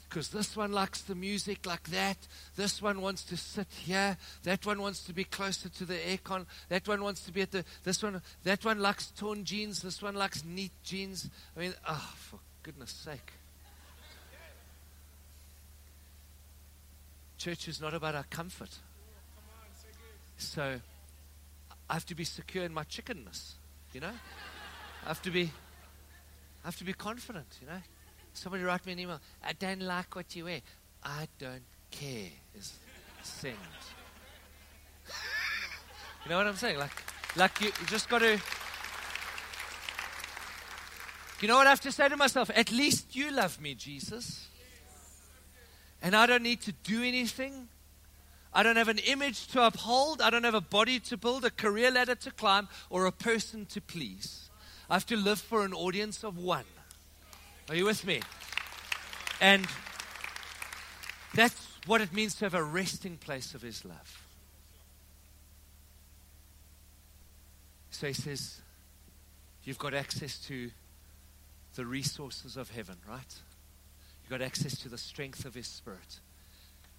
Because 0.07 0.29
this 0.29 0.55
one 0.55 0.71
likes 0.71 1.01
the 1.01 1.15
music 1.15 1.65
like 1.65 1.89
that. 1.89 2.17
This 2.55 2.81
one 2.81 3.01
wants 3.01 3.23
to 3.25 3.35
sit 3.35 3.67
here. 3.83 4.17
That 4.43 4.65
one 4.65 4.81
wants 4.81 5.03
to 5.05 5.13
be 5.13 5.25
closer 5.25 5.67
to 5.67 5.85
the 5.85 5.95
aircon. 5.95 6.45
That 6.69 6.87
one 6.87 7.03
wants 7.03 7.25
to 7.25 7.33
be 7.33 7.41
at 7.41 7.51
the. 7.51 7.65
This 7.83 8.01
one. 8.01 8.21
That 8.43 8.63
one 8.63 8.79
likes 8.79 9.07
torn 9.07 9.43
jeans. 9.43 9.81
This 9.81 10.01
one 10.01 10.15
likes 10.15 10.45
neat 10.45 10.71
jeans. 10.83 11.29
I 11.57 11.59
mean, 11.59 11.73
ah, 11.85 12.01
oh, 12.01 12.15
for 12.15 12.39
goodness 12.65 12.89
sake. 12.89 13.31
Church 17.37 17.67
is 17.67 17.79
not 17.79 17.93
about 17.93 18.15
our 18.15 18.25
comfort. 18.31 18.71
So 20.39 20.79
I 21.87 21.93
have 21.93 22.07
to 22.07 22.15
be 22.15 22.23
secure 22.23 22.65
in 22.65 22.73
my 22.73 22.83
chickenness, 22.83 23.53
you 23.93 24.01
know? 24.01 24.13
I 25.03 25.07
have 25.07 25.21
to 25.21 25.29
be 25.29 25.51
I 26.63 26.67
have 26.67 26.77
to 26.77 26.83
be 26.83 26.93
confident, 26.93 27.45
you 27.61 27.67
know. 27.67 27.77
Somebody 28.33 28.63
write 28.63 28.83
me 28.87 28.93
an 28.93 28.99
email. 28.99 29.21
I 29.43 29.53
don't 29.53 29.81
like 29.81 30.15
what 30.15 30.35
you 30.35 30.45
wear. 30.45 30.61
I 31.03 31.27
don't 31.37 31.61
care. 31.91 32.31
Is 32.57 32.73
send. 33.21 33.53
you 36.25 36.31
know 36.31 36.37
what 36.37 36.47
I'm 36.47 36.55
saying? 36.55 36.79
Like, 36.79 37.03
like 37.35 37.61
you, 37.61 37.67
you 37.67 37.85
just 37.85 38.09
got 38.09 38.19
to. 38.19 38.39
You 41.41 41.47
know 41.47 41.57
what 41.57 41.67
I 41.67 41.71
have 41.71 41.81
to 41.81 41.91
say 41.91 42.07
to 42.07 42.17
myself? 42.17 42.49
At 42.55 42.71
least 42.71 43.15
you 43.15 43.31
love 43.31 43.59
me, 43.59 43.75
Jesus. 43.75 44.47
And 46.01 46.15
I 46.15 46.25
don't 46.25 46.43
need 46.43 46.61
to 46.61 46.71
do 46.71 47.03
anything. 47.03 47.67
I 48.53 48.63
don't 48.63 48.77
have 48.77 48.87
an 48.87 48.99
image 48.99 49.47
to 49.47 49.65
uphold. 49.65 50.21
I 50.21 50.29
don't 50.29 50.45
have 50.45 50.53
a 50.53 50.61
body 50.61 50.99
to 51.01 51.17
build, 51.17 51.43
a 51.43 51.49
career 51.49 51.91
ladder 51.91 52.15
to 52.15 52.31
climb, 52.31 52.69
or 52.89 53.05
a 53.05 53.11
person 53.11 53.65
to 53.67 53.81
please. 53.81 54.49
I 54.89 54.93
have 54.93 55.05
to 55.07 55.17
live 55.17 55.41
for 55.41 55.65
an 55.65 55.73
audience 55.73 56.23
of 56.23 56.37
one. 56.37 56.63
Are 57.69 57.75
you 57.75 57.85
with 57.85 58.05
me? 58.05 58.21
And 59.41 59.65
that's 61.33 61.67
what 61.85 61.99
it 61.99 62.13
means 62.13 62.35
to 62.35 62.45
have 62.45 62.53
a 62.53 62.63
resting 62.63 63.17
place 63.17 63.53
of 63.53 63.61
His 63.61 63.83
love. 63.83 64.25
So 67.89 68.07
He 68.07 68.13
says, 68.13 68.61
You've 69.63 69.79
got 69.79 69.93
access 69.93 70.37
to 70.45 70.69
the 71.75 71.85
resources 71.85 72.57
of 72.57 72.71
heaven, 72.71 72.97
right? 73.07 73.35
You've 74.23 74.39
got 74.39 74.41
access 74.41 74.77
to 74.79 74.89
the 74.89 74.97
strength 74.97 75.45
of 75.45 75.53
His 75.53 75.67
Spirit. 75.67 76.19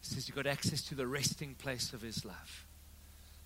He 0.01 0.15
says, 0.15 0.29
You've 0.29 0.37
got 0.37 0.47
access 0.47 0.83
to 0.83 0.95
the 0.95 1.07
resting 1.07 1.55
place 1.55 1.93
of 1.93 2.03
His 2.03 2.25
love. 2.25 2.67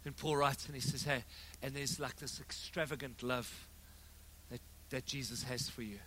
Then 0.04 0.14
Paul 0.14 0.36
writes 0.36 0.66
and 0.66 0.74
he 0.74 0.80
says, 0.80 1.02
Hey, 1.02 1.24
and 1.62 1.74
there's 1.74 2.00
like 2.00 2.16
this 2.16 2.40
extravagant 2.40 3.22
love 3.22 3.68
that 4.90 5.06
Jesus 5.06 5.44
has 5.44 5.68
for 5.68 5.82
you, 5.82 5.98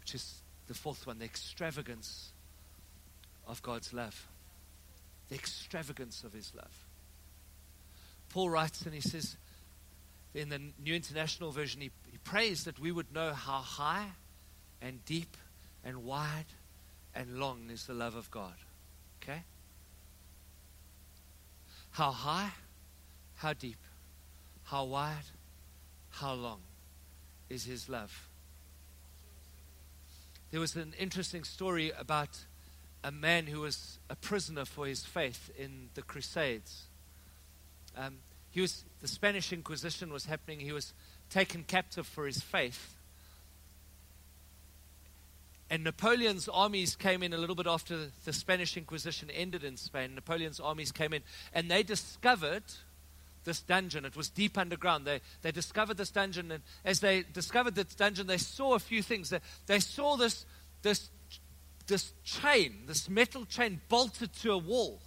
which 0.00 0.14
is 0.14 0.42
the 0.66 0.74
fourth 0.74 1.06
one 1.06 1.18
the 1.18 1.24
extravagance 1.24 2.32
of 3.46 3.62
God's 3.62 3.92
love. 3.92 4.26
The 5.30 5.34
extravagance 5.34 6.22
of 6.22 6.32
His 6.32 6.52
love. 6.54 6.86
Paul 8.30 8.50
writes 8.50 8.82
and 8.82 8.94
he 8.94 9.00
says, 9.00 9.36
in 10.38 10.48
the 10.50 10.60
New 10.82 10.94
International 10.94 11.50
Version, 11.50 11.80
he, 11.80 11.90
he 12.10 12.18
prays 12.18 12.64
that 12.64 12.78
we 12.78 12.92
would 12.92 13.12
know 13.12 13.32
how 13.32 13.58
high 13.58 14.06
and 14.80 15.04
deep 15.04 15.36
and 15.84 16.04
wide 16.04 16.46
and 17.14 17.38
long 17.38 17.70
is 17.72 17.86
the 17.86 17.94
love 17.94 18.14
of 18.14 18.30
God. 18.30 18.54
Okay? 19.20 19.42
How 21.90 22.12
high, 22.12 22.50
how 23.36 23.52
deep, 23.52 23.78
how 24.64 24.84
wide, 24.84 25.26
how 26.10 26.34
long 26.34 26.60
is 27.50 27.64
his 27.64 27.88
love. 27.88 28.28
There 30.52 30.60
was 30.60 30.76
an 30.76 30.94
interesting 30.98 31.42
story 31.42 31.90
about 31.98 32.38
a 33.02 33.10
man 33.10 33.46
who 33.46 33.60
was 33.60 33.98
a 34.08 34.14
prisoner 34.14 34.64
for 34.64 34.86
his 34.86 35.04
faith 35.04 35.50
in 35.58 35.90
the 35.94 36.02
Crusades. 36.02 36.84
Um, 37.96 38.18
he 38.58 38.62
was 38.62 38.84
the 39.00 39.06
Spanish 39.06 39.52
Inquisition 39.52 40.12
was 40.12 40.24
happening. 40.24 40.58
He 40.58 40.72
was 40.72 40.92
taken 41.30 41.62
captive 41.62 42.08
for 42.08 42.26
his 42.26 42.40
faith. 42.40 42.96
And 45.70 45.84
Napoleon's 45.84 46.48
armies 46.48 46.96
came 46.96 47.22
in 47.22 47.32
a 47.32 47.36
little 47.36 47.54
bit 47.54 47.68
after 47.68 48.06
the 48.24 48.32
Spanish 48.32 48.76
Inquisition 48.76 49.30
ended 49.30 49.62
in 49.62 49.76
Spain. 49.76 50.16
Napoleon's 50.16 50.58
armies 50.58 50.90
came 50.90 51.12
in, 51.12 51.22
and 51.54 51.70
they 51.70 51.84
discovered 51.84 52.64
this 53.44 53.60
dungeon. 53.60 54.04
It 54.04 54.16
was 54.16 54.28
deep 54.28 54.58
underground. 54.58 55.04
They, 55.04 55.20
they 55.42 55.52
discovered 55.52 55.96
this 55.96 56.10
dungeon, 56.10 56.50
and 56.50 56.64
as 56.84 56.98
they 56.98 57.22
discovered 57.32 57.76
this 57.76 57.94
dungeon, 57.94 58.26
they 58.26 58.38
saw 58.38 58.74
a 58.74 58.80
few 58.80 59.02
things. 59.04 59.30
They, 59.30 59.38
they 59.66 59.78
saw 59.78 60.16
this, 60.16 60.46
this, 60.82 61.10
this 61.86 62.12
chain, 62.24 62.86
this 62.88 63.08
metal 63.08 63.44
chain 63.44 63.80
bolted 63.88 64.32
to 64.42 64.50
a 64.50 64.58
wall. 64.58 64.98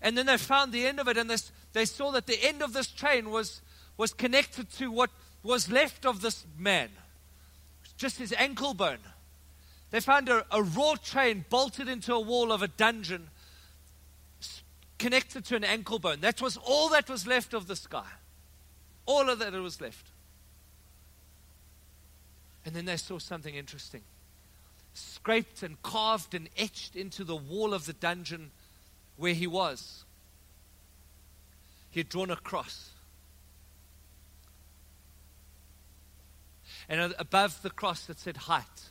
And 0.00 0.18
then 0.18 0.26
they 0.26 0.36
found 0.36 0.72
the 0.72 0.84
end 0.84 0.98
of 0.98 1.06
it, 1.06 1.16
and 1.16 1.30
this, 1.30 1.52
they 1.72 1.84
saw 1.84 2.10
that 2.12 2.26
the 2.26 2.42
end 2.42 2.62
of 2.62 2.72
this 2.72 2.88
chain 2.88 3.30
was, 3.30 3.60
was 3.96 4.12
connected 4.12 4.70
to 4.72 4.90
what 4.90 5.10
was 5.42 5.70
left 5.70 6.06
of 6.06 6.20
this 6.20 6.46
man, 6.58 6.90
just 7.96 8.18
his 8.18 8.32
ankle 8.36 8.74
bone. 8.74 8.98
They 9.90 10.00
found 10.00 10.28
a, 10.28 10.44
a 10.50 10.62
raw 10.62 10.96
chain 10.96 11.44
bolted 11.50 11.88
into 11.88 12.14
a 12.14 12.20
wall 12.20 12.52
of 12.52 12.62
a 12.62 12.68
dungeon 12.68 13.28
connected 14.98 15.44
to 15.46 15.56
an 15.56 15.64
ankle 15.64 15.98
bone. 15.98 16.20
That 16.20 16.40
was 16.40 16.56
all 16.56 16.88
that 16.90 17.10
was 17.10 17.26
left 17.26 17.54
of 17.54 17.66
this 17.66 17.86
guy. 17.86 18.06
All 19.04 19.28
of 19.28 19.40
that 19.40 19.52
was 19.52 19.80
left. 19.80 20.06
And 22.64 22.74
then 22.74 22.84
they 22.84 22.96
saw 22.96 23.18
something 23.18 23.54
interesting. 23.54 24.02
Scraped 24.94 25.64
and 25.64 25.82
carved 25.82 26.34
and 26.34 26.48
etched 26.56 26.94
into 26.94 27.24
the 27.24 27.34
wall 27.34 27.74
of 27.74 27.86
the 27.86 27.92
dungeon 27.92 28.52
where 29.16 29.34
he 29.34 29.48
was. 29.48 30.04
He 31.92 32.00
had 32.00 32.08
drawn 32.08 32.30
a 32.30 32.36
cross. 32.36 32.90
And 36.88 37.14
above 37.18 37.62
the 37.62 37.70
cross 37.70 38.10
it 38.10 38.18
said 38.18 38.36
height. 38.36 38.90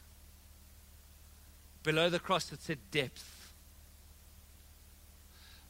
Below 1.83 2.09
the 2.09 2.19
cross 2.19 2.53
it 2.53 2.61
said 2.61 2.77
depth. 2.91 3.53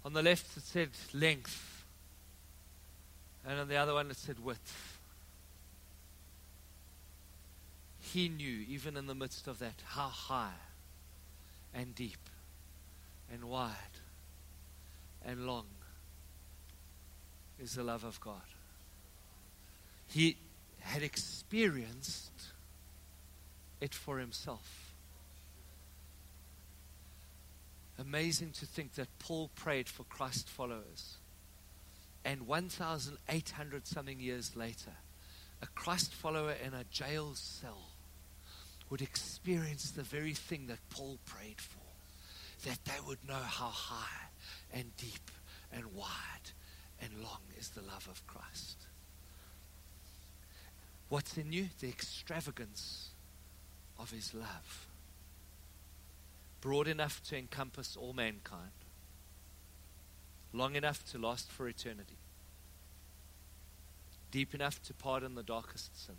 On 0.05 0.13
the 0.13 0.21
left, 0.21 0.57
it 0.57 0.63
said 0.63 0.89
length. 1.13 1.85
And 3.45 3.59
on 3.59 3.67
the 3.67 3.77
other 3.77 3.93
one, 3.93 4.11
it 4.11 4.17
said 4.17 4.39
width. 4.39 4.91
he 8.13 8.27
knew, 8.27 8.65
even 8.67 8.97
in 8.97 9.07
the 9.07 9.15
midst 9.15 9.47
of 9.47 9.59
that, 9.59 9.81
how 9.85 10.07
high 10.07 10.59
and 11.73 11.95
deep 11.95 12.29
and 13.31 13.45
wide 13.45 13.73
and 15.25 15.45
long 15.47 15.65
is 17.61 17.75
the 17.75 17.83
love 17.83 18.03
of 18.03 18.19
God. 18.19 18.41
He 20.07 20.37
had 20.79 21.03
experienced 21.03 22.31
it 23.79 23.93
for 23.93 24.17
himself. 24.17 24.93
Amazing 27.99 28.51
to 28.53 28.65
think 28.65 28.95
that 28.95 29.07
Paul 29.19 29.51
prayed 29.55 29.87
for 29.87 30.03
Christ 30.03 30.49
followers. 30.49 31.17
And 32.25 32.47
1,800 32.47 33.87
something 33.87 34.19
years 34.19 34.55
later, 34.55 34.91
a 35.61 35.67
Christ 35.67 36.13
follower 36.13 36.55
in 36.65 36.73
a 36.73 36.83
jail 36.85 37.33
cell 37.35 37.89
would 38.89 39.01
experience 39.01 39.91
the 39.91 40.03
very 40.03 40.33
thing 40.33 40.67
that 40.67 40.79
Paul 40.89 41.17
prayed 41.25 41.61
for 41.61 41.79
that 42.67 42.79
they 42.85 42.99
would 43.07 43.27
know 43.27 43.33
how 43.33 43.67
high 43.67 44.29
and 44.73 44.95
deep 44.97 45.31
and 45.71 45.85
wide 45.95 46.51
and 47.01 47.23
long 47.23 47.41
is 47.59 47.69
the 47.69 47.81
love 47.81 48.07
of 48.09 48.25
Christ. 48.27 48.77
What's 51.09 51.37
in 51.37 51.51
you? 51.51 51.67
The 51.79 51.89
extravagance 51.89 53.09
of 53.99 54.11
his 54.11 54.33
love. 54.33 54.87
Broad 56.61 56.87
enough 56.87 57.21
to 57.23 57.37
encompass 57.37 57.97
all 57.97 58.13
mankind, 58.13 58.71
long 60.53 60.75
enough 60.75 61.03
to 61.11 61.17
last 61.17 61.51
for 61.51 61.67
eternity, 61.67 62.17
deep 64.29 64.53
enough 64.53 64.81
to 64.83 64.93
pardon 64.93 65.35
the 65.35 65.43
darkest 65.43 66.05
sin, 66.05 66.15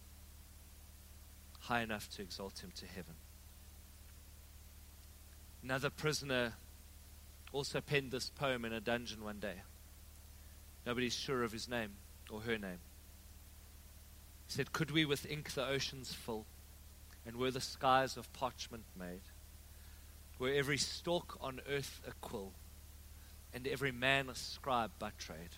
high 1.60 1.82
enough 1.82 2.10
to 2.16 2.22
exalt 2.22 2.58
him 2.58 2.72
to 2.74 2.86
heaven. 2.86 3.14
Another 5.62 5.90
prisoner 5.90 6.54
also 7.52 7.80
penned 7.80 8.10
this 8.10 8.30
poem 8.30 8.64
in 8.64 8.72
a 8.72 8.80
dungeon 8.80 9.22
one 9.22 9.38
day. 9.38 9.62
Nobody's 10.84 11.14
sure 11.14 11.42
of 11.42 11.52
his 11.52 11.68
name 11.68 11.90
or 12.30 12.40
her 12.40 12.58
name. 12.58 12.80
He 14.46 14.52
said, 14.52 14.72
Could 14.72 14.90
we 14.90 15.04
with 15.04 15.30
ink 15.30 15.52
the 15.52 15.66
oceans 15.66 16.12
fill, 16.12 16.46
and 17.26 17.36
were 17.36 17.50
the 17.50 17.60
skies 17.60 18.16
of 18.16 18.32
parchment 18.32 18.84
made? 18.98 19.22
Were 20.38 20.50
every 20.50 20.78
stalk 20.78 21.38
on 21.40 21.60
earth 21.70 22.00
a 22.06 22.12
quill, 22.20 22.52
and 23.54 23.66
every 23.66 23.92
man 23.92 24.28
a 24.28 24.34
scribe 24.34 24.90
by 24.98 25.10
trade? 25.18 25.56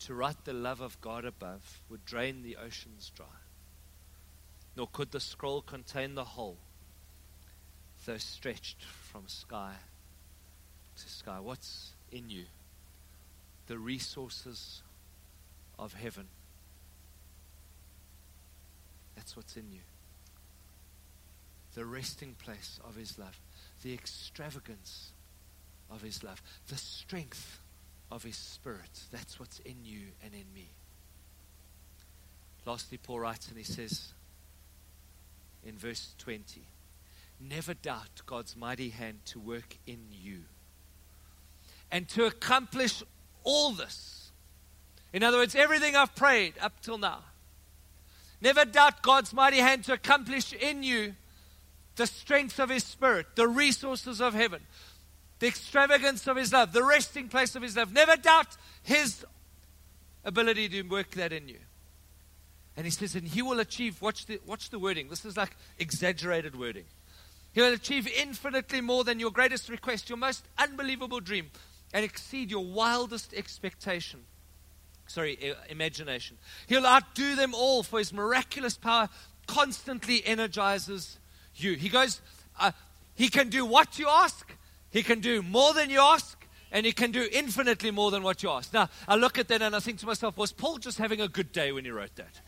To 0.00 0.14
write 0.14 0.44
the 0.44 0.52
love 0.52 0.80
of 0.80 1.00
God 1.00 1.24
above 1.24 1.82
would 1.88 2.04
drain 2.04 2.42
the 2.42 2.56
oceans 2.56 3.12
dry, 3.14 3.26
nor 4.76 4.88
could 4.90 5.12
the 5.12 5.20
scroll 5.20 5.62
contain 5.62 6.14
the 6.14 6.24
whole, 6.24 6.56
though 8.06 8.16
stretched 8.16 8.82
from 8.82 9.28
sky 9.28 9.74
to 10.96 11.08
sky. 11.08 11.38
What's 11.38 11.92
in 12.10 12.30
you? 12.30 12.44
The 13.70 13.78
resources 13.78 14.82
of 15.78 15.92
heaven. 15.92 16.26
That's 19.14 19.36
what's 19.36 19.56
in 19.56 19.70
you. 19.70 19.78
The 21.76 21.84
resting 21.84 22.34
place 22.34 22.80
of 22.84 22.96
His 22.96 23.16
love, 23.16 23.38
the 23.84 23.94
extravagance 23.94 25.12
of 25.88 26.02
His 26.02 26.24
love, 26.24 26.42
the 26.66 26.76
strength 26.76 27.60
of 28.10 28.24
His 28.24 28.34
Spirit. 28.34 29.04
That's 29.12 29.38
what's 29.38 29.60
in 29.60 29.76
you 29.84 30.00
and 30.24 30.34
in 30.34 30.52
me. 30.52 30.66
Lastly, 32.66 32.98
Paul 33.00 33.20
writes 33.20 33.46
and 33.50 33.56
he 33.56 33.62
says 33.62 34.14
in 35.64 35.78
verse 35.78 36.16
20 36.18 36.62
Never 37.40 37.74
doubt 37.74 38.22
God's 38.26 38.56
mighty 38.56 38.88
hand 38.88 39.20
to 39.26 39.38
work 39.38 39.76
in 39.86 40.00
you. 40.10 40.40
And 41.92 42.08
to 42.08 42.24
accomplish 42.24 43.04
all 43.44 43.72
this. 43.72 44.30
In 45.12 45.22
other 45.22 45.38
words, 45.38 45.54
everything 45.54 45.96
I've 45.96 46.14
prayed 46.14 46.54
up 46.60 46.80
till 46.80 46.98
now. 46.98 47.20
Never 48.40 48.64
doubt 48.64 49.02
God's 49.02 49.32
mighty 49.32 49.58
hand 49.58 49.84
to 49.84 49.92
accomplish 49.92 50.52
in 50.52 50.82
you 50.82 51.14
the 51.96 52.06
strength 52.06 52.58
of 52.58 52.70
His 52.70 52.84
Spirit, 52.84 53.26
the 53.34 53.48
resources 53.48 54.20
of 54.20 54.32
heaven, 54.34 54.62
the 55.40 55.46
extravagance 55.46 56.26
of 56.26 56.36
His 56.36 56.52
love, 56.52 56.72
the 56.72 56.84
resting 56.84 57.28
place 57.28 57.54
of 57.54 57.62
His 57.62 57.76
love. 57.76 57.92
Never 57.92 58.16
doubt 58.16 58.56
His 58.82 59.26
ability 60.24 60.68
to 60.70 60.82
work 60.82 61.10
that 61.12 61.32
in 61.32 61.48
you. 61.48 61.58
And 62.76 62.86
He 62.86 62.90
says, 62.90 63.14
and 63.14 63.28
He 63.28 63.42
will 63.42 63.60
achieve, 63.60 64.00
watch 64.00 64.26
the, 64.26 64.40
watch 64.46 64.70
the 64.70 64.78
wording. 64.78 65.08
This 65.08 65.24
is 65.24 65.36
like 65.36 65.56
exaggerated 65.78 66.58
wording. 66.58 66.84
He 67.52 67.60
will 67.60 67.74
achieve 67.74 68.06
infinitely 68.06 68.80
more 68.80 69.04
than 69.04 69.20
your 69.20 69.32
greatest 69.32 69.68
request, 69.68 70.08
your 70.08 70.18
most 70.18 70.44
unbelievable 70.56 71.20
dream, 71.20 71.50
and 71.92 72.04
exceed 72.04 72.50
your 72.50 72.64
wildest 72.64 73.34
expectation. 73.34 74.20
Sorry, 75.06 75.54
imagination. 75.68 76.38
He'll 76.68 76.86
outdo 76.86 77.34
them 77.34 77.52
all, 77.52 77.82
for 77.82 77.98
his 77.98 78.12
miraculous 78.12 78.76
power 78.76 79.08
constantly 79.46 80.24
energizes 80.24 81.18
you. 81.56 81.74
He 81.74 81.88
goes, 81.88 82.20
uh, 82.58 82.72
He 83.16 83.28
can 83.28 83.48
do 83.48 83.64
what 83.64 83.98
you 83.98 84.08
ask, 84.08 84.54
He 84.90 85.02
can 85.02 85.20
do 85.20 85.42
more 85.42 85.74
than 85.74 85.90
you 85.90 86.00
ask, 86.00 86.46
and 86.70 86.86
He 86.86 86.92
can 86.92 87.10
do 87.10 87.28
infinitely 87.32 87.90
more 87.90 88.12
than 88.12 88.22
what 88.22 88.42
you 88.42 88.50
ask. 88.50 88.72
Now, 88.72 88.88
I 89.08 89.16
look 89.16 89.38
at 89.38 89.48
that 89.48 89.62
and 89.62 89.74
I 89.74 89.80
think 89.80 89.98
to 89.98 90.06
myself, 90.06 90.36
was 90.36 90.52
Paul 90.52 90.78
just 90.78 90.98
having 90.98 91.20
a 91.20 91.28
good 91.28 91.50
day 91.50 91.72
when 91.72 91.84
he 91.84 91.90
wrote 91.90 92.14
that? 92.16 92.40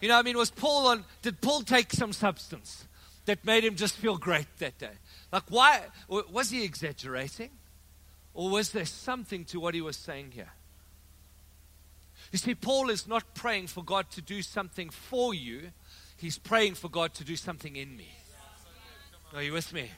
You 0.00 0.08
know, 0.08 0.18
I 0.18 0.22
mean, 0.22 0.36
was 0.36 0.50
Paul 0.50 0.88
on, 0.88 1.04
did 1.22 1.40
Paul 1.40 1.62
take 1.62 1.92
some 1.92 2.12
substance 2.12 2.86
that 3.26 3.44
made 3.44 3.64
him 3.64 3.76
just 3.76 3.96
feel 3.96 4.16
great 4.16 4.46
that 4.58 4.78
day? 4.78 4.92
Like, 5.32 5.44
why? 5.48 5.82
Was 6.08 6.50
he 6.50 6.64
exaggerating? 6.64 7.50
Or 8.36 8.50
was 8.50 8.72
there 8.72 8.84
something 8.84 9.46
to 9.46 9.58
what 9.58 9.74
he 9.74 9.80
was 9.80 9.96
saying 9.96 10.32
here? 10.32 10.50
You 12.30 12.38
see, 12.38 12.54
Paul 12.54 12.90
is 12.90 13.08
not 13.08 13.34
praying 13.34 13.68
for 13.68 13.82
God 13.82 14.10
to 14.10 14.20
do 14.20 14.42
something 14.42 14.90
for 14.90 15.32
you, 15.32 15.70
he's 16.18 16.36
praying 16.36 16.74
for 16.74 16.90
God 16.90 17.14
to 17.14 17.24
do 17.24 17.34
something 17.34 17.76
in 17.76 17.96
me. 17.96 18.10
Are 19.34 19.42
you 19.42 19.54
with 19.54 19.72
me? 19.72 19.90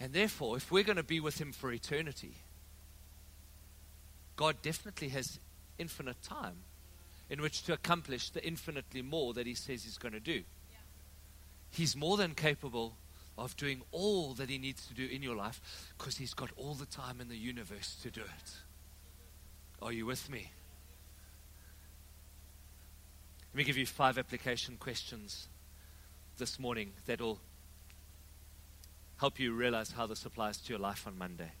And 0.00 0.14
therefore, 0.14 0.56
if 0.56 0.72
we're 0.72 0.82
going 0.82 0.96
to 0.96 1.02
be 1.02 1.20
with 1.20 1.38
him 1.38 1.52
for 1.52 1.70
eternity, 1.70 2.36
God 4.36 4.56
definitely 4.62 5.08
has 5.10 5.38
infinite 5.78 6.22
time 6.22 6.56
in 7.28 7.42
which 7.42 7.64
to 7.64 7.74
accomplish 7.74 8.30
the 8.30 8.42
infinitely 8.46 9.02
more 9.02 9.34
that 9.34 9.46
he 9.46 9.54
says 9.54 9.84
he's 9.84 9.98
going 9.98 10.14
to 10.14 10.20
do. 10.20 10.42
He's 11.68 11.94
more 11.94 12.16
than 12.16 12.34
capable 12.34 12.96
of 13.38 13.56
doing 13.56 13.82
all 13.92 14.34
that 14.34 14.48
He 14.48 14.58
needs 14.58 14.86
to 14.86 14.94
do 14.94 15.06
in 15.06 15.22
your 15.22 15.36
life 15.36 15.60
because 15.98 16.16
He's 16.16 16.34
got 16.34 16.50
all 16.56 16.74
the 16.74 16.86
time 16.86 17.20
in 17.20 17.28
the 17.28 17.36
universe 17.36 17.96
to 18.02 18.10
do 18.10 18.22
it. 18.22 18.52
Are 19.82 19.92
you 19.92 20.06
with 20.06 20.30
me? 20.30 20.50
Let 23.52 23.58
me 23.58 23.64
give 23.64 23.76
you 23.76 23.86
five 23.86 24.18
application 24.18 24.76
questions 24.78 25.48
this 26.38 26.58
morning 26.58 26.92
that'll 27.06 27.40
help 29.18 29.40
you 29.40 29.52
realize 29.52 29.92
how 29.92 30.06
this 30.06 30.24
applies 30.26 30.58
to 30.58 30.70
your 30.70 30.78
life 30.78 31.06
on 31.06 31.16
Monday. 31.16 31.52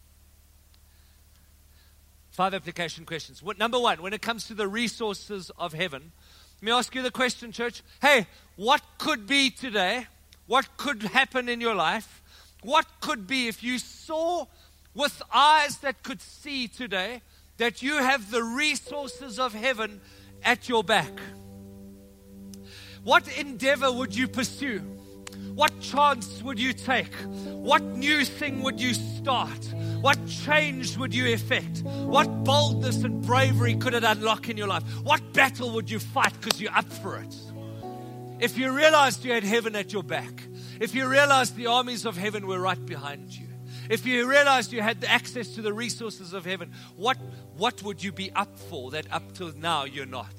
Five 2.30 2.52
application 2.52 3.06
questions. 3.06 3.42
What, 3.42 3.58
number 3.58 3.78
one, 3.78 4.02
when 4.02 4.12
it 4.12 4.20
comes 4.20 4.46
to 4.48 4.54
the 4.54 4.68
resources 4.68 5.50
of 5.58 5.72
heaven, 5.72 6.12
let 6.60 6.62
me 6.62 6.72
ask 6.72 6.94
you 6.94 7.00
the 7.00 7.10
question, 7.10 7.50
church. 7.50 7.82
Hey, 8.02 8.26
what 8.56 8.82
could 8.98 9.26
be 9.26 9.48
today 9.48 10.06
what 10.46 10.76
could 10.76 11.02
happen 11.02 11.48
in 11.48 11.60
your 11.60 11.74
life, 11.74 12.22
what 12.62 12.86
could 13.00 13.26
be 13.26 13.48
if 13.48 13.62
you 13.62 13.78
saw 13.78 14.46
with 14.94 15.22
eyes 15.32 15.78
that 15.78 16.02
could 16.02 16.20
see 16.22 16.66
today 16.66 17.20
that 17.58 17.82
you 17.82 17.96
have 17.96 18.30
the 18.30 18.42
resources 18.42 19.38
of 19.38 19.54
heaven 19.54 20.00
at 20.42 20.68
your 20.68 20.82
back. 20.82 21.12
What 23.04 23.28
endeavor 23.38 23.92
would 23.92 24.14
you 24.14 24.26
pursue? 24.26 24.80
What 25.54 25.80
chance 25.80 26.42
would 26.42 26.58
you 26.58 26.72
take? 26.72 27.14
What 27.44 27.82
new 27.82 28.24
thing 28.24 28.62
would 28.62 28.80
you 28.80 28.94
start? 28.94 29.64
What 30.00 30.18
change 30.26 30.96
would 30.96 31.14
you 31.14 31.32
effect? 31.32 31.82
What 31.82 32.44
boldness 32.44 33.04
and 33.04 33.24
bravery 33.24 33.74
could 33.76 33.94
it 33.94 34.04
unlock 34.04 34.48
in 34.48 34.56
your 34.56 34.66
life? 34.66 34.82
What 35.02 35.32
battle 35.32 35.70
would 35.72 35.90
you 35.90 35.98
fight 35.98 36.32
because 36.40 36.60
you're 36.60 36.76
up 36.76 36.90
for 36.92 37.18
it? 37.18 37.34
If 38.38 38.58
you 38.58 38.70
realized 38.72 39.24
you 39.24 39.32
had 39.32 39.44
heaven 39.44 39.74
at 39.76 39.92
your 39.92 40.02
back, 40.02 40.42
if 40.78 40.94
you 40.94 41.08
realized 41.08 41.56
the 41.56 41.68
armies 41.68 42.04
of 42.04 42.16
heaven 42.16 42.46
were 42.46 42.60
right 42.60 42.84
behind 42.84 43.32
you, 43.32 43.46
if 43.88 44.04
you 44.04 44.28
realized 44.28 44.72
you 44.72 44.82
had 44.82 45.04
access 45.04 45.54
to 45.54 45.62
the 45.62 45.72
resources 45.72 46.32
of 46.32 46.44
heaven, 46.44 46.72
what, 46.96 47.16
what 47.56 47.82
would 47.82 48.02
you 48.02 48.12
be 48.12 48.30
up 48.32 48.58
for 48.58 48.90
that 48.90 49.06
up 49.12 49.32
till 49.32 49.52
now 49.52 49.84
you're 49.84 50.06
not? 50.06 50.34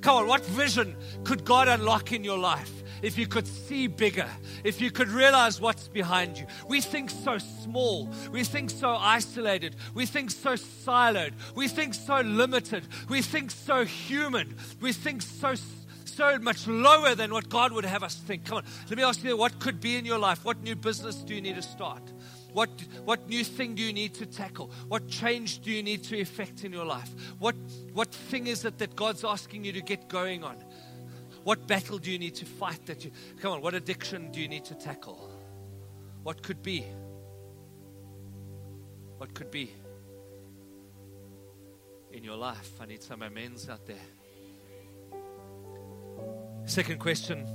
Come 0.00 0.16
on, 0.16 0.28
what 0.28 0.44
vision 0.46 0.96
could 1.24 1.44
God 1.44 1.68
unlock 1.68 2.12
in 2.12 2.22
your 2.22 2.38
life 2.38 2.72
if 3.02 3.18
you 3.18 3.26
could 3.26 3.46
see 3.46 3.88
bigger, 3.88 4.28
if 4.64 4.80
you 4.80 4.90
could 4.90 5.08
realize 5.08 5.60
what's 5.60 5.88
behind 5.88 6.38
you? 6.38 6.46
We 6.68 6.80
think 6.80 7.10
so 7.10 7.38
small, 7.38 8.08
we 8.30 8.44
think 8.44 8.70
so 8.70 8.90
isolated, 8.90 9.76
we 9.94 10.06
think 10.06 10.30
so 10.30 10.54
siloed, 10.54 11.32
we 11.54 11.68
think 11.68 11.94
so 11.94 12.20
limited, 12.20 12.86
we 13.08 13.20
think 13.20 13.50
so 13.50 13.84
human, 13.84 14.56
we 14.80 14.92
think 14.92 15.22
so 15.22 15.54
so 16.06 16.38
much 16.38 16.66
lower 16.66 17.14
than 17.14 17.32
what 17.32 17.48
God 17.48 17.72
would 17.72 17.84
have 17.84 18.02
us 18.02 18.16
think. 18.16 18.44
Come 18.44 18.58
on, 18.58 18.64
let 18.88 18.96
me 18.96 19.04
ask 19.04 19.22
you 19.22 19.36
what 19.36 19.58
could 19.58 19.80
be 19.80 19.96
in 19.96 20.04
your 20.04 20.18
life? 20.18 20.44
What 20.44 20.62
new 20.62 20.76
business 20.76 21.16
do 21.16 21.34
you 21.34 21.40
need 21.40 21.56
to 21.56 21.62
start? 21.62 22.02
What, 22.52 22.70
what 23.04 23.28
new 23.28 23.44
thing 23.44 23.74
do 23.74 23.82
you 23.82 23.92
need 23.92 24.14
to 24.14 24.26
tackle? 24.26 24.70
What 24.88 25.08
change 25.08 25.58
do 25.58 25.70
you 25.70 25.82
need 25.82 26.04
to 26.04 26.18
effect 26.18 26.64
in 26.64 26.72
your 26.72 26.86
life? 26.86 27.10
What, 27.38 27.54
what 27.92 28.08
thing 28.12 28.46
is 28.46 28.64
it 28.64 28.78
that 28.78 28.96
God's 28.96 29.24
asking 29.24 29.64
you 29.64 29.72
to 29.72 29.82
get 29.82 30.08
going 30.08 30.42
on? 30.42 30.56
What 31.44 31.66
battle 31.66 31.98
do 31.98 32.10
you 32.10 32.18
need 32.18 32.34
to 32.36 32.44
fight 32.44 32.86
that 32.86 33.04
you 33.04 33.12
come 33.40 33.52
on, 33.52 33.60
what 33.62 33.74
addiction 33.74 34.32
do 34.32 34.40
you 34.40 34.48
need 34.48 34.64
to 34.64 34.74
tackle? 34.74 35.30
What 36.22 36.42
could 36.42 36.62
be? 36.62 36.84
What 39.18 39.34
could 39.34 39.50
be 39.50 39.70
in 42.10 42.24
your 42.24 42.36
life? 42.36 42.72
I 42.80 42.86
need 42.86 43.02
some 43.02 43.22
amens 43.22 43.68
out 43.68 43.86
there. 43.86 43.96
Second 46.66 46.98
question 46.98 47.46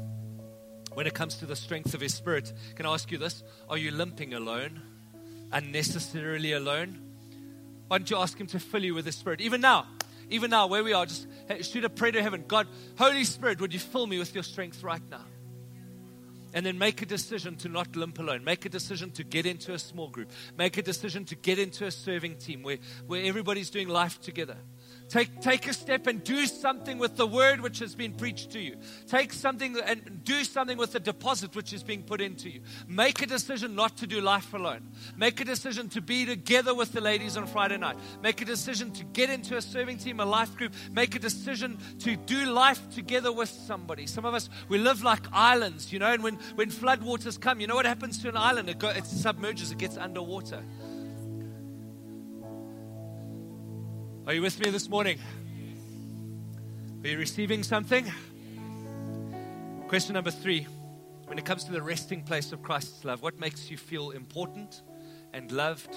when 0.94 1.06
it 1.06 1.14
comes 1.14 1.36
to 1.36 1.46
the 1.46 1.56
strength 1.56 1.94
of 1.94 2.00
His 2.00 2.14
Spirit, 2.14 2.54
can 2.76 2.86
I 2.86 2.94
ask 2.94 3.12
you 3.12 3.18
this? 3.18 3.44
Are 3.70 3.78
you 3.78 3.92
limping 3.92 4.34
alone? 4.34 4.82
Unnecessarily 5.52 6.54
alone? 6.54 6.98
Why 7.88 7.98
don't 7.98 8.10
you 8.10 8.18
ask 8.18 8.40
Him 8.40 8.48
to 8.48 8.60
fill 8.60 8.84
you 8.84 8.94
with 8.94 9.06
His 9.06 9.16
Spirit? 9.16 9.42
Even 9.42 9.60
now, 9.60 9.86
even 10.30 10.50
now, 10.50 10.68
where 10.68 10.82
we 10.82 10.94
are, 10.94 11.06
just 11.06 11.28
shoot 11.62 11.84
a 11.84 11.90
prayer 11.90 12.14
to 12.14 12.24
heaven. 12.24 12.46
God, 12.48 12.68
Holy 12.98 13.26
Spirit, 13.26 13.60
would 13.60 13.74
you 13.74 13.80
fill 13.80 14.08
me 14.08 14.18
with 14.18 14.34
your 14.34 14.46
strength 14.46 14.82
right 14.82 15.04
now? 15.12 15.26
And 16.54 16.66
then 16.66 16.78
make 16.78 17.02
a 17.02 17.06
decision 17.06 17.58
to 17.58 17.70
not 17.70 17.96
limp 17.98 18.18
alone. 18.18 18.46
Make 18.46 18.66
a 18.66 18.70
decision 18.70 19.12
to 19.12 19.26
get 19.26 19.46
into 19.46 19.74
a 19.74 19.80
small 19.80 20.08
group. 20.08 20.32
Make 20.58 20.78
a 20.78 20.82
decision 20.82 21.26
to 21.26 21.36
get 21.36 21.60
into 21.60 21.86
a 21.86 21.92
serving 21.92 22.38
team 22.38 22.64
where, 22.64 22.78
where 23.08 23.24
everybody's 23.24 23.70
doing 23.70 23.90
life 23.90 24.22
together. 24.22 24.58
Take, 25.12 25.42
take 25.42 25.68
a 25.68 25.74
step 25.74 26.08
and 26.08 26.24
do 26.24 26.46
something 26.46 26.98
with 26.98 27.18
the 27.18 27.28
word 27.28 27.60
which 27.60 27.80
has 27.80 27.96
been 27.96 28.14
preached 28.14 28.52
to 28.52 28.62
you. 28.62 28.78
Take 29.08 29.34
something 29.34 29.78
and 29.86 30.24
do 30.24 30.46
something 30.46 30.78
with 30.78 30.94
the 30.94 31.02
deposit 31.02 31.54
which 31.54 31.74
is 31.74 31.84
being 31.84 32.02
put 32.02 32.22
into 32.22 32.50
you. 32.50 32.62
Make 32.88 33.22
a 33.22 33.26
decision 33.26 33.76
not 33.76 33.98
to 33.98 34.08
do 34.08 34.22
life 34.22 34.54
alone. 34.54 34.90
Make 35.18 35.42
a 35.42 35.44
decision 35.44 35.90
to 35.90 36.02
be 36.02 36.26
together 36.26 36.74
with 36.74 36.94
the 36.94 37.02
ladies 37.02 37.36
on 37.36 37.46
Friday 37.46 37.76
night. 37.76 37.98
Make 38.24 38.42
a 38.42 38.46
decision 38.46 38.92
to 38.92 39.04
get 39.04 39.30
into 39.30 39.58
a 39.58 39.62
serving 39.62 39.98
team, 39.98 40.22
a 40.22 40.26
life 40.26 40.56
group. 40.56 40.74
Make 40.94 41.14
a 41.14 41.20
decision 41.20 41.78
to 42.00 42.16
do 42.16 42.46
life 42.46 42.90
together 42.92 43.34
with 43.34 43.50
somebody. 43.50 44.08
Some 44.08 44.24
of 44.24 44.34
us, 44.34 44.50
we 44.70 44.78
live 44.78 45.04
like 45.04 45.26
islands, 45.34 45.92
you 45.92 46.00
know, 46.00 46.14
and 46.14 46.24
when, 46.24 46.36
when 46.56 46.72
floodwaters 46.72 47.38
come, 47.38 47.60
you 47.60 47.68
know 47.68 47.76
what 47.76 47.86
happens 47.86 48.18
to 48.20 48.30
an 48.30 48.38
island? 48.38 48.70
It, 48.70 48.80
go, 48.80 48.88
it 48.88 49.06
submerges, 49.06 49.74
it 49.74 49.78
gets 49.78 49.98
underwater. 49.98 50.64
Are 54.28 54.36
you 54.36 54.44
with 54.44 54.60
me 54.60 54.70
this 54.70 54.88
morning? 54.88 55.18
Are 57.04 57.08
you 57.08 57.18
receiving 57.18 57.64
something? 57.64 58.06
Question 59.88 60.14
number 60.14 60.30
three. 60.30 60.68
When 61.26 61.40
it 61.40 61.46
comes 61.46 61.64
to 61.64 61.72
the 61.72 61.82
resting 61.82 62.22
place 62.22 62.52
of 62.52 62.62
Christ's 62.62 63.04
love, 63.04 63.24
what 63.24 63.40
makes 63.40 63.72
you 63.72 63.78
feel 63.78 64.12
important 64.12 64.84
and 65.34 65.52
loved 65.52 65.96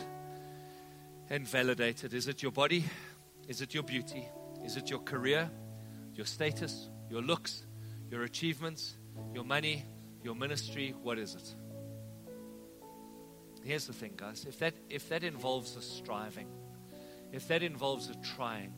and 1.29 1.47
validated? 1.47 2.15
Is 2.15 2.27
it 2.27 2.43
your 2.43 2.51
body? 2.51 2.87
Is 3.47 3.61
it 3.61 3.75
your 3.75 3.83
beauty? 3.83 4.27
Is 4.65 4.79
it 4.79 4.89
your 4.89 5.01
career, 5.01 5.51
your 6.15 6.25
status, 6.25 6.89
your 7.11 7.21
looks, 7.21 7.67
your 8.11 8.23
achievements, 8.23 8.97
your 9.35 9.45
money, 9.45 9.85
your 10.23 10.35
ministry? 10.35 10.95
What 11.03 11.19
is 11.19 11.35
it? 11.35 11.55
Here's 13.63 13.87
the 13.87 13.93
thing, 13.93 14.15
guys. 14.17 14.47
If 14.49 14.59
that, 14.61 14.73
if 14.89 15.11
that 15.11 15.25
involves 15.25 15.77
a 15.77 15.83
striving, 15.83 16.49
if 17.35 17.49
that 17.49 17.65
involves 17.65 18.09
a 18.09 18.15
trying, 18.37 18.73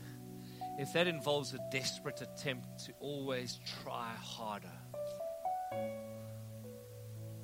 if 0.78 0.94
that 0.94 1.06
involves 1.06 1.52
a 1.52 1.58
desperate 1.70 2.22
attempt 2.22 2.86
to 2.86 2.92
always 3.00 3.60
try 3.82 4.10
harder, 4.18 4.72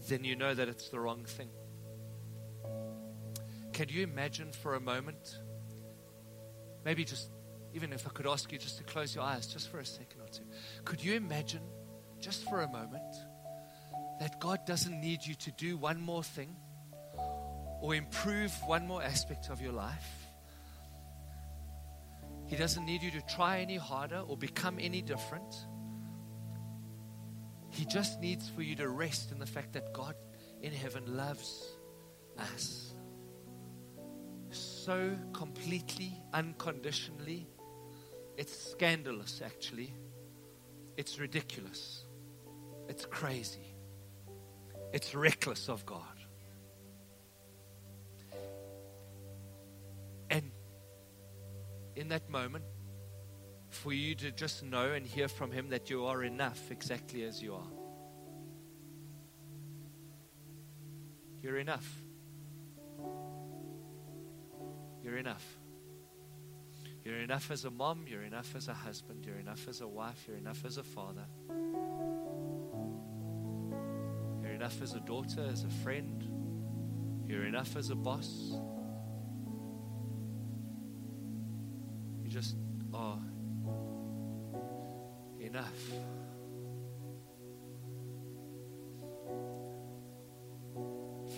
then 0.09 0.25
you 0.25 0.35
know 0.35 0.55
that 0.55 0.69
it's 0.69 0.89
the 0.89 0.99
wrong 0.99 1.25
thing. 1.25 1.51
Can 3.75 3.91
you 3.91 4.03
imagine 4.03 4.53
for 4.53 4.75
a 4.75 4.81
moment? 4.81 5.37
Maybe 6.83 7.05
just, 7.05 7.31
even 7.75 7.93
if 7.93 8.07
I 8.07 8.11
could 8.11 8.27
ask 8.27 8.51
you 8.51 8.59
just 8.59 8.79
to 8.79 8.85
close 8.85 9.15
your 9.15 9.25
eyes 9.25 9.47
just 9.47 9.71
for 9.71 9.81
a 9.81 9.87
second 9.87 10.21
or 10.23 10.29
two. 10.29 10.45
Could 10.87 11.05
you 11.05 11.13
imagine, 11.13 11.63
just 12.21 12.49
for 12.49 12.63
a 12.63 12.69
moment, 12.69 13.15
that 14.19 14.41
God 14.41 14.65
doesn't 14.65 14.99
need 14.99 15.27
you 15.27 15.35
to 15.35 15.53
do 15.53 15.77
one 15.77 16.01
more 16.01 16.23
thing 16.23 16.57
or 17.83 17.95
improve 17.95 18.53
one 18.65 18.87
more 18.87 19.03
aspect 19.03 19.51
of 19.51 19.61
your 19.61 19.73
life? 19.73 20.22
He 22.53 22.59
doesn't 22.59 22.85
need 22.85 23.03
you 23.03 23.11
to 23.13 23.23
try 23.23 23.61
any 23.61 23.79
harder 23.79 24.23
or 24.29 24.37
become 24.37 24.77
any 24.79 25.01
different. 25.01 25.55
He 27.71 27.87
just 27.87 28.21
needs 28.21 28.47
for 28.51 28.61
you 28.61 28.77
to 28.77 28.91
rest 28.91 29.33
in 29.33 29.39
the 29.39 29.47
fact 29.47 29.73
that 29.73 29.95
God 29.95 30.15
in 30.61 30.71
heaven 30.71 31.17
loves 31.17 31.79
us 32.39 32.93
so 34.51 35.17
completely, 35.33 36.13
unconditionally. 36.35 37.49
It's 38.37 38.55
scandalous, 38.73 39.41
actually. 39.43 39.95
It's 40.99 41.19
ridiculous. 41.19 42.05
It's 42.87 43.07
crazy. 43.07 43.75
It's 44.93 45.15
reckless 45.15 45.71
of 45.71 45.87
God. 45.87 46.12
In 52.03 52.09
that 52.09 52.29
moment 52.29 52.65
for 53.71 53.93
you 53.93 54.17
to 54.17 54.33
just 54.33 54.65
know 54.65 54.91
and 54.91 55.07
hear 55.07 55.29
from 55.29 55.53
Him 55.53 55.69
that 55.69 55.89
you 55.89 56.05
are 56.05 56.25
enough 56.25 56.73
exactly 56.73 57.23
as 57.23 57.41
you 57.41 57.55
are. 57.55 57.71
You're 61.41 61.59
enough. 61.59 61.89
You're 65.01 65.17
enough. 65.17 65.47
You're 67.05 67.21
enough 67.21 67.53
as 67.53 67.65
a 67.65 67.71
mom, 67.71 68.07
you're 68.09 68.25
enough 68.25 68.55
as 68.57 68.67
a 68.67 68.75
husband, 68.75 69.25
you're 69.25 69.39
enough 69.39 69.69
as 69.69 69.81
a 69.81 69.87
wife, 69.87 70.25
you're 70.27 70.37
enough 70.37 70.65
as 70.65 70.79
a 70.79 70.83
father. 70.83 71.27
You're 74.43 74.55
enough 74.55 74.83
as 74.83 74.95
a 74.95 75.01
daughter, 75.01 75.49
as 75.53 75.63
a 75.63 75.71
friend. 75.85 76.29
You're 77.29 77.45
enough 77.45 77.77
as 77.77 77.91
a 77.91 77.95
boss. 77.95 78.57
Just 82.33 82.57
are 82.95 83.19
enough. 85.39 85.69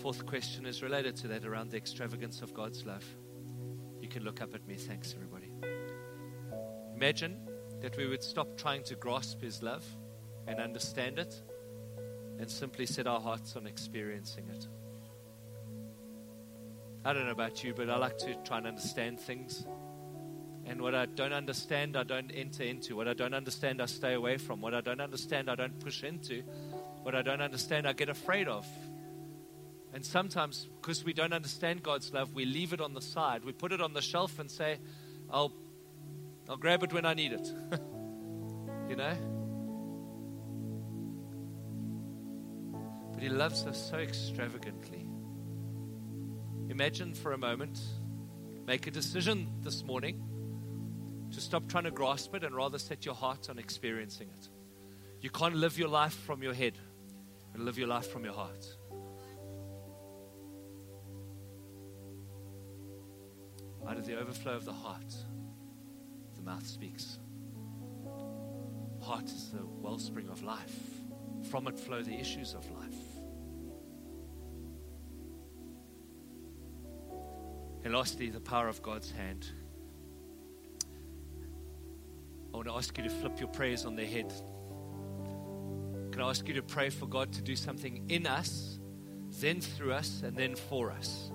Fourth 0.01 0.25
question 0.25 0.65
is 0.65 0.81
related 0.81 1.17
to 1.17 1.27
that 1.27 1.43
around 1.43 1.71
the 1.71 1.77
extravagance 1.77 2.41
of 2.41 2.53
God's 2.53 2.85
love. 2.85 3.03
You 3.99 4.07
can 4.07 4.23
look 4.23 4.41
up 4.41 4.55
at 4.55 4.65
me. 4.67 4.75
Thanks, 4.75 5.13
everybody. 5.13 5.51
Imagine 6.95 7.41
that 7.81 7.97
we 7.97 8.07
would 8.07 8.23
stop 8.23 8.55
trying 8.55 8.83
to 8.83 8.95
grasp 8.95 9.41
His 9.41 9.61
love 9.61 9.83
and 10.47 10.61
understand 10.61 11.19
it 11.19 11.41
and 12.39 12.49
simply 12.49 12.85
set 12.85 13.05
our 13.05 13.19
hearts 13.19 13.57
on 13.57 13.67
experiencing 13.67 14.47
it. 14.47 14.67
I 17.03 17.11
don't 17.11 17.25
know 17.25 17.31
about 17.31 17.65
you, 17.65 17.73
but 17.73 17.89
I 17.89 17.97
like 17.97 18.17
to 18.19 18.35
try 18.45 18.59
and 18.59 18.67
understand 18.67 19.19
things. 19.19 19.65
And 20.67 20.81
what 20.81 20.95
I 20.95 21.05
don't 21.05 21.33
understand, 21.33 21.95
I 21.95 22.03
don't 22.03 22.31
enter 22.31 22.63
into. 22.63 22.95
What 22.95 23.07
I 23.07 23.13
don't 23.13 23.35
understand, 23.35 23.81
I 23.81 23.85
stay 23.85 24.13
away 24.13 24.37
from. 24.37 24.61
What 24.61 24.73
I 24.73 24.81
don't 24.81 24.99
understand, 24.99 25.49
I 25.49 25.55
don't 25.55 25.79
push 25.79 26.03
into. 26.03 26.41
What 27.03 27.13
I 27.13 27.21
don't 27.21 27.41
understand, 27.41 27.87
I 27.87 27.93
get 27.93 28.09
afraid 28.09 28.47
of. 28.47 28.65
And 29.93 30.03
sometimes, 30.03 30.67
because 30.81 31.05
we 31.05 31.13
don't 31.13 31.33
understand 31.33 31.83
God's 31.83 32.11
love, 32.11 32.33
we 32.33 32.45
leave 32.45 32.73
it 32.73 32.81
on 32.81 32.95
the 32.95 33.01
side. 33.01 33.45
We 33.45 33.51
put 33.51 33.71
it 33.71 33.79
on 33.79 33.93
the 33.93 34.01
shelf 34.01 34.39
and 34.39 34.49
say, 34.49 34.79
I'll, 35.29 35.53
I'll 36.49 36.57
grab 36.57 36.83
it 36.83 36.91
when 36.91 37.05
I 37.05 37.13
need 37.13 37.33
it. 37.33 37.47
you 38.89 38.95
know? 38.95 39.15
But 43.13 43.21
He 43.21 43.29
loves 43.29 43.65
us 43.65 43.89
so 43.89 43.97
extravagantly. 43.97 45.07
Imagine 46.69 47.13
for 47.13 47.33
a 47.33 47.37
moment, 47.37 47.79
make 48.65 48.87
a 48.87 48.91
decision 48.91 49.47
this 49.61 49.83
morning 49.83 50.34
to 51.31 51.41
stop 51.41 51.67
trying 51.67 51.83
to 51.85 51.91
grasp 51.91 52.33
it 52.35 52.43
and 52.43 52.55
rather 52.55 52.77
set 52.77 53.05
your 53.05 53.15
heart 53.15 53.49
on 53.49 53.59
experiencing 53.59 54.29
it. 54.29 54.49
You 55.21 55.29
can't 55.29 55.55
live 55.55 55.77
your 55.77 55.89
life 55.89 56.13
from 56.13 56.43
your 56.43 56.53
head, 56.53 56.77
and 57.53 57.65
live 57.65 57.77
your 57.77 57.87
life 57.87 58.11
from 58.11 58.23
your 58.23 58.33
heart. 58.33 58.65
Out 63.87 63.97
of 63.97 64.05
the 64.05 64.17
overflow 64.19 64.53
of 64.55 64.65
the 64.65 64.73
heart, 64.73 65.15
the 66.35 66.41
mouth 66.41 66.65
speaks. 66.65 67.19
Heart 69.01 69.25
is 69.25 69.51
the 69.51 69.65
wellspring 69.65 70.29
of 70.29 70.43
life. 70.43 70.79
From 71.49 71.67
it 71.67 71.79
flow 71.79 72.01
the 72.01 72.19
issues 72.19 72.55
of 72.55 72.69
life. 72.71 72.95
And 77.83 77.93
lastly, 77.93 78.31
the 78.31 78.39
power 78.39 78.67
of 78.67 78.81
God's 78.81 79.11
hand. 79.11 79.45
I 82.55 82.57
want 82.57 82.69
to 82.69 82.73
ask 82.73 82.97
you 82.97 83.03
to 83.03 83.09
flip 83.09 83.37
your 83.37 83.49
prayers 83.49 83.85
on 83.85 83.97
their 83.97 84.05
head 84.05 84.33
can 86.15 86.23
I 86.23 86.29
ask 86.29 86.47
you 86.47 86.53
to 86.53 86.63
pray 86.63 86.89
for 86.91 87.07
God 87.07 87.33
to 87.33 87.41
do 87.41 87.57
something 87.57 88.05
in 88.07 88.25
us, 88.25 88.79
then 89.41 89.59
through 89.59 89.91
us, 89.91 90.21
and 90.23 90.33
then 90.37 90.55
for 90.55 90.89
us? 90.89 91.29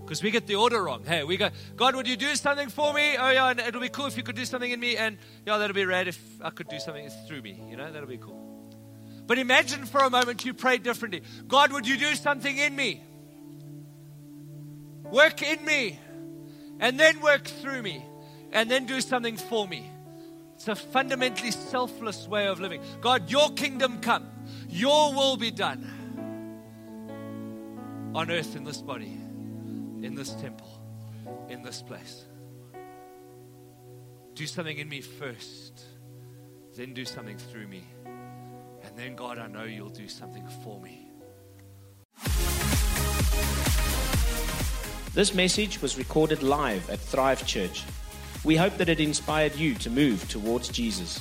Because 0.00 0.20
we 0.20 0.32
get 0.32 0.48
the 0.48 0.56
order 0.56 0.82
wrong. 0.82 1.04
Hey, 1.04 1.22
we 1.22 1.36
go, 1.36 1.50
God, 1.76 1.94
would 1.94 2.08
you 2.08 2.16
do 2.16 2.34
something 2.34 2.70
for 2.70 2.92
me? 2.92 3.16
Oh, 3.16 3.30
yeah, 3.30 3.50
and 3.50 3.60
it'll 3.60 3.80
be 3.80 3.88
cool 3.88 4.06
if 4.06 4.16
you 4.16 4.24
could 4.24 4.34
do 4.34 4.44
something 4.44 4.68
in 4.68 4.80
me. 4.80 4.96
And, 4.96 5.16
yeah, 5.46 5.58
that'll 5.58 5.76
be 5.76 5.84
rad 5.84 6.08
if 6.08 6.20
I 6.40 6.50
could 6.50 6.66
do 6.66 6.80
something 6.80 7.08
through 7.28 7.42
me. 7.42 7.62
You 7.70 7.76
know, 7.76 7.92
that'll 7.92 8.08
be 8.08 8.18
cool. 8.18 8.74
But 9.28 9.38
imagine 9.38 9.86
for 9.86 10.00
a 10.00 10.10
moment 10.10 10.44
you 10.44 10.54
prayed 10.54 10.82
differently. 10.82 11.22
God, 11.46 11.70
would 11.70 11.86
you 11.86 11.96
do 11.96 12.16
something 12.16 12.58
in 12.58 12.74
me? 12.74 13.04
Work 15.04 15.40
in 15.44 15.64
me, 15.64 16.00
and 16.80 16.98
then 16.98 17.20
work 17.20 17.44
through 17.44 17.82
me, 17.82 18.04
and 18.50 18.68
then 18.68 18.86
do 18.86 19.00
something 19.00 19.36
for 19.36 19.68
me. 19.68 19.88
It's 20.60 20.68
a 20.68 20.76
fundamentally 20.76 21.52
selfless 21.52 22.28
way 22.28 22.46
of 22.46 22.60
living. 22.60 22.82
God, 23.00 23.30
your 23.30 23.48
kingdom 23.52 23.98
come, 24.02 24.28
your 24.68 25.14
will 25.14 25.38
be 25.38 25.50
done 25.50 25.86
on 28.14 28.30
earth 28.30 28.54
in 28.56 28.64
this 28.64 28.82
body, 28.82 29.18
in 30.02 30.14
this 30.14 30.34
temple, 30.34 30.68
in 31.48 31.62
this 31.62 31.80
place. 31.80 32.26
Do 34.34 34.46
something 34.46 34.76
in 34.76 34.86
me 34.86 35.00
first, 35.00 35.82
then 36.76 36.92
do 36.92 37.06
something 37.06 37.38
through 37.38 37.66
me. 37.66 37.86
And 38.04 38.94
then, 38.96 39.16
God, 39.16 39.38
I 39.38 39.46
know 39.46 39.64
you'll 39.64 39.88
do 39.88 40.10
something 40.10 40.46
for 40.62 40.78
me. 40.78 41.08
This 45.14 45.32
message 45.32 45.80
was 45.80 45.96
recorded 45.96 46.42
live 46.42 46.90
at 46.90 46.98
Thrive 46.98 47.46
Church. 47.46 47.82
We 48.42 48.56
hope 48.56 48.78
that 48.78 48.88
it 48.88 49.00
inspired 49.00 49.54
you 49.56 49.74
to 49.74 49.90
move 49.90 50.26
towards 50.28 50.68
Jesus. 50.68 51.20